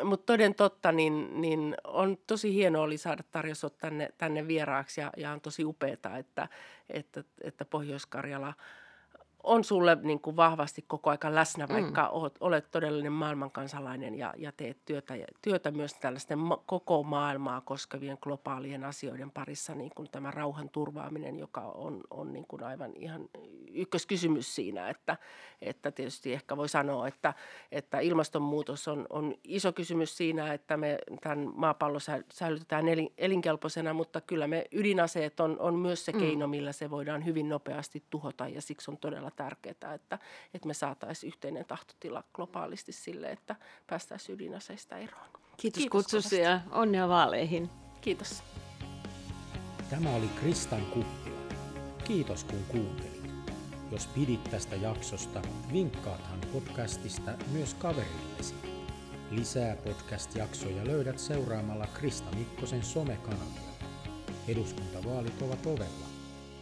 mutta 0.05 0.27
toden 0.27 0.55
totta, 0.55 0.93
niin, 0.93 1.41
niin 1.41 1.77
on 1.85 2.19
tosi 2.27 2.55
hienoa 2.55 2.83
oli 2.83 2.99
saada 2.99 3.23
Tarja 3.31 3.55
tänne, 3.79 4.09
tänne 4.19 4.47
vieraaksi 4.49 5.01
ja, 5.01 5.11
ja 5.17 5.33
on 5.33 5.41
tosi 5.41 5.65
upeaa, 5.65 6.17
että, 6.19 6.49
että, 6.89 7.25
että 7.41 7.65
Pohjois-Karjala– 7.65 8.55
on 9.43 9.65
sulle 9.65 9.97
niin 10.03 10.21
kuin 10.21 10.37
vahvasti 10.37 10.85
koko 10.87 11.11
aika 11.11 11.35
läsnä, 11.35 11.67
mm. 11.67 11.75
vaikka 11.75 12.03
mm. 12.03 12.09
olet, 12.13 12.37
olet 12.41 12.71
todellinen 12.71 13.13
maailmankansalainen 13.13 14.15
ja, 14.15 14.35
ja 14.37 14.53
teet 14.53 14.79
työtä, 14.85 15.15
työtä 15.43 15.71
myös 15.71 15.95
tällaisten 15.95 16.39
ma- 16.39 16.63
koko 16.67 17.03
maailmaa 17.03 17.61
koskevien 17.61 18.19
globaalien 18.21 18.85
asioiden 18.85 19.31
parissa, 19.31 19.75
niin 19.75 19.91
kuin 19.95 20.09
tämä 20.11 20.31
rauhan 20.31 20.69
turvaaminen, 20.69 21.39
joka 21.39 21.61
on, 21.61 22.01
on 22.11 22.33
niin 22.33 22.47
kuin 22.49 22.63
aivan 22.63 22.93
ihan 22.97 23.29
ykköskysymys 23.73 24.55
siinä, 24.55 24.89
että, 24.91 25.17
että 25.63 25.91
tietysti 25.91 26.33
ehkä 26.33 26.57
voi 26.57 26.69
sanoa, 26.69 27.09
että, 27.09 27.35
että 27.73 28.01
ilmastonmuutos 28.01 28.89
on, 28.89 29.07
on 29.11 29.35
iso 29.45 29.73
kysymys 29.73 30.17
siinä, 30.17 30.53
että 30.53 30.77
me 30.77 30.99
tämän 31.21 31.53
maapallon 31.55 32.01
säilytetään 32.33 32.85
elinkelpoisena, 33.19 33.93
mutta 33.93 34.21
kyllä 34.21 34.47
me 34.47 34.65
ydinaseet 34.73 35.41
on, 35.41 35.57
on 35.61 35.75
myös 35.75 36.05
se 36.05 36.13
mm. 36.13 36.19
keino, 36.19 36.47
millä 36.47 36.73
se 36.73 36.91
voidaan 36.91 37.25
hyvin 37.25 37.49
nopeasti 37.49 38.05
tuhota 38.11 38.49
ja 38.49 38.63
siksi 38.63 38.91
on 38.91 38.99
todella 38.99 39.28
tärkeää, 39.31 39.95
että, 39.95 40.19
että 40.55 40.69
me 40.69 40.75
saataisiin 40.75 41.29
yhteinen 41.29 41.65
tahtotila 41.65 42.25
globaalisti 42.35 42.93
sille, 42.93 43.31
että 43.31 43.57
päästäisiin 43.87 44.37
ydinaseista 44.37 44.97
eroon. 44.97 45.29
Kiitos, 45.57 45.79
Kiitos 45.79 45.93
kutsusi 45.93 46.41
ja 46.41 46.61
onnea 46.71 47.09
vaaleihin. 47.09 47.71
Kiitos. 48.01 48.43
Tämä 49.91 50.11
oli 50.11 50.29
Kristan 50.41 50.87
Kuppila. 50.87 51.39
Kiitos 52.05 52.45
kun 52.45 52.65
kuuntelit. 52.69 53.19
Jos 53.93 54.07
pidit 54.07 54.45
tästä 54.45 54.77
jaksosta, 54.77 55.43
vinkkaathan 55.73 56.41
podcastista 56.53 57.31
myös 57.53 57.75
kaverillesi. 57.75 58.55
Lisää 59.31 59.77
podcast-jaksoja 59.77 60.87
löydät 60.87 61.19
seuraamalla 61.19 61.87
Krista 61.87 62.37
Mikkosen 62.37 62.83
somekanavia. 62.83 63.69
Eduskuntavaalit 64.49 65.43
ovat 65.43 65.67
ovella. 65.67 66.07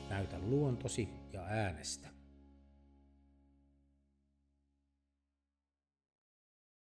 Näytä 0.08 0.38
luontosi 0.38 1.08
ja 1.32 1.42
äänestä. 1.42 2.15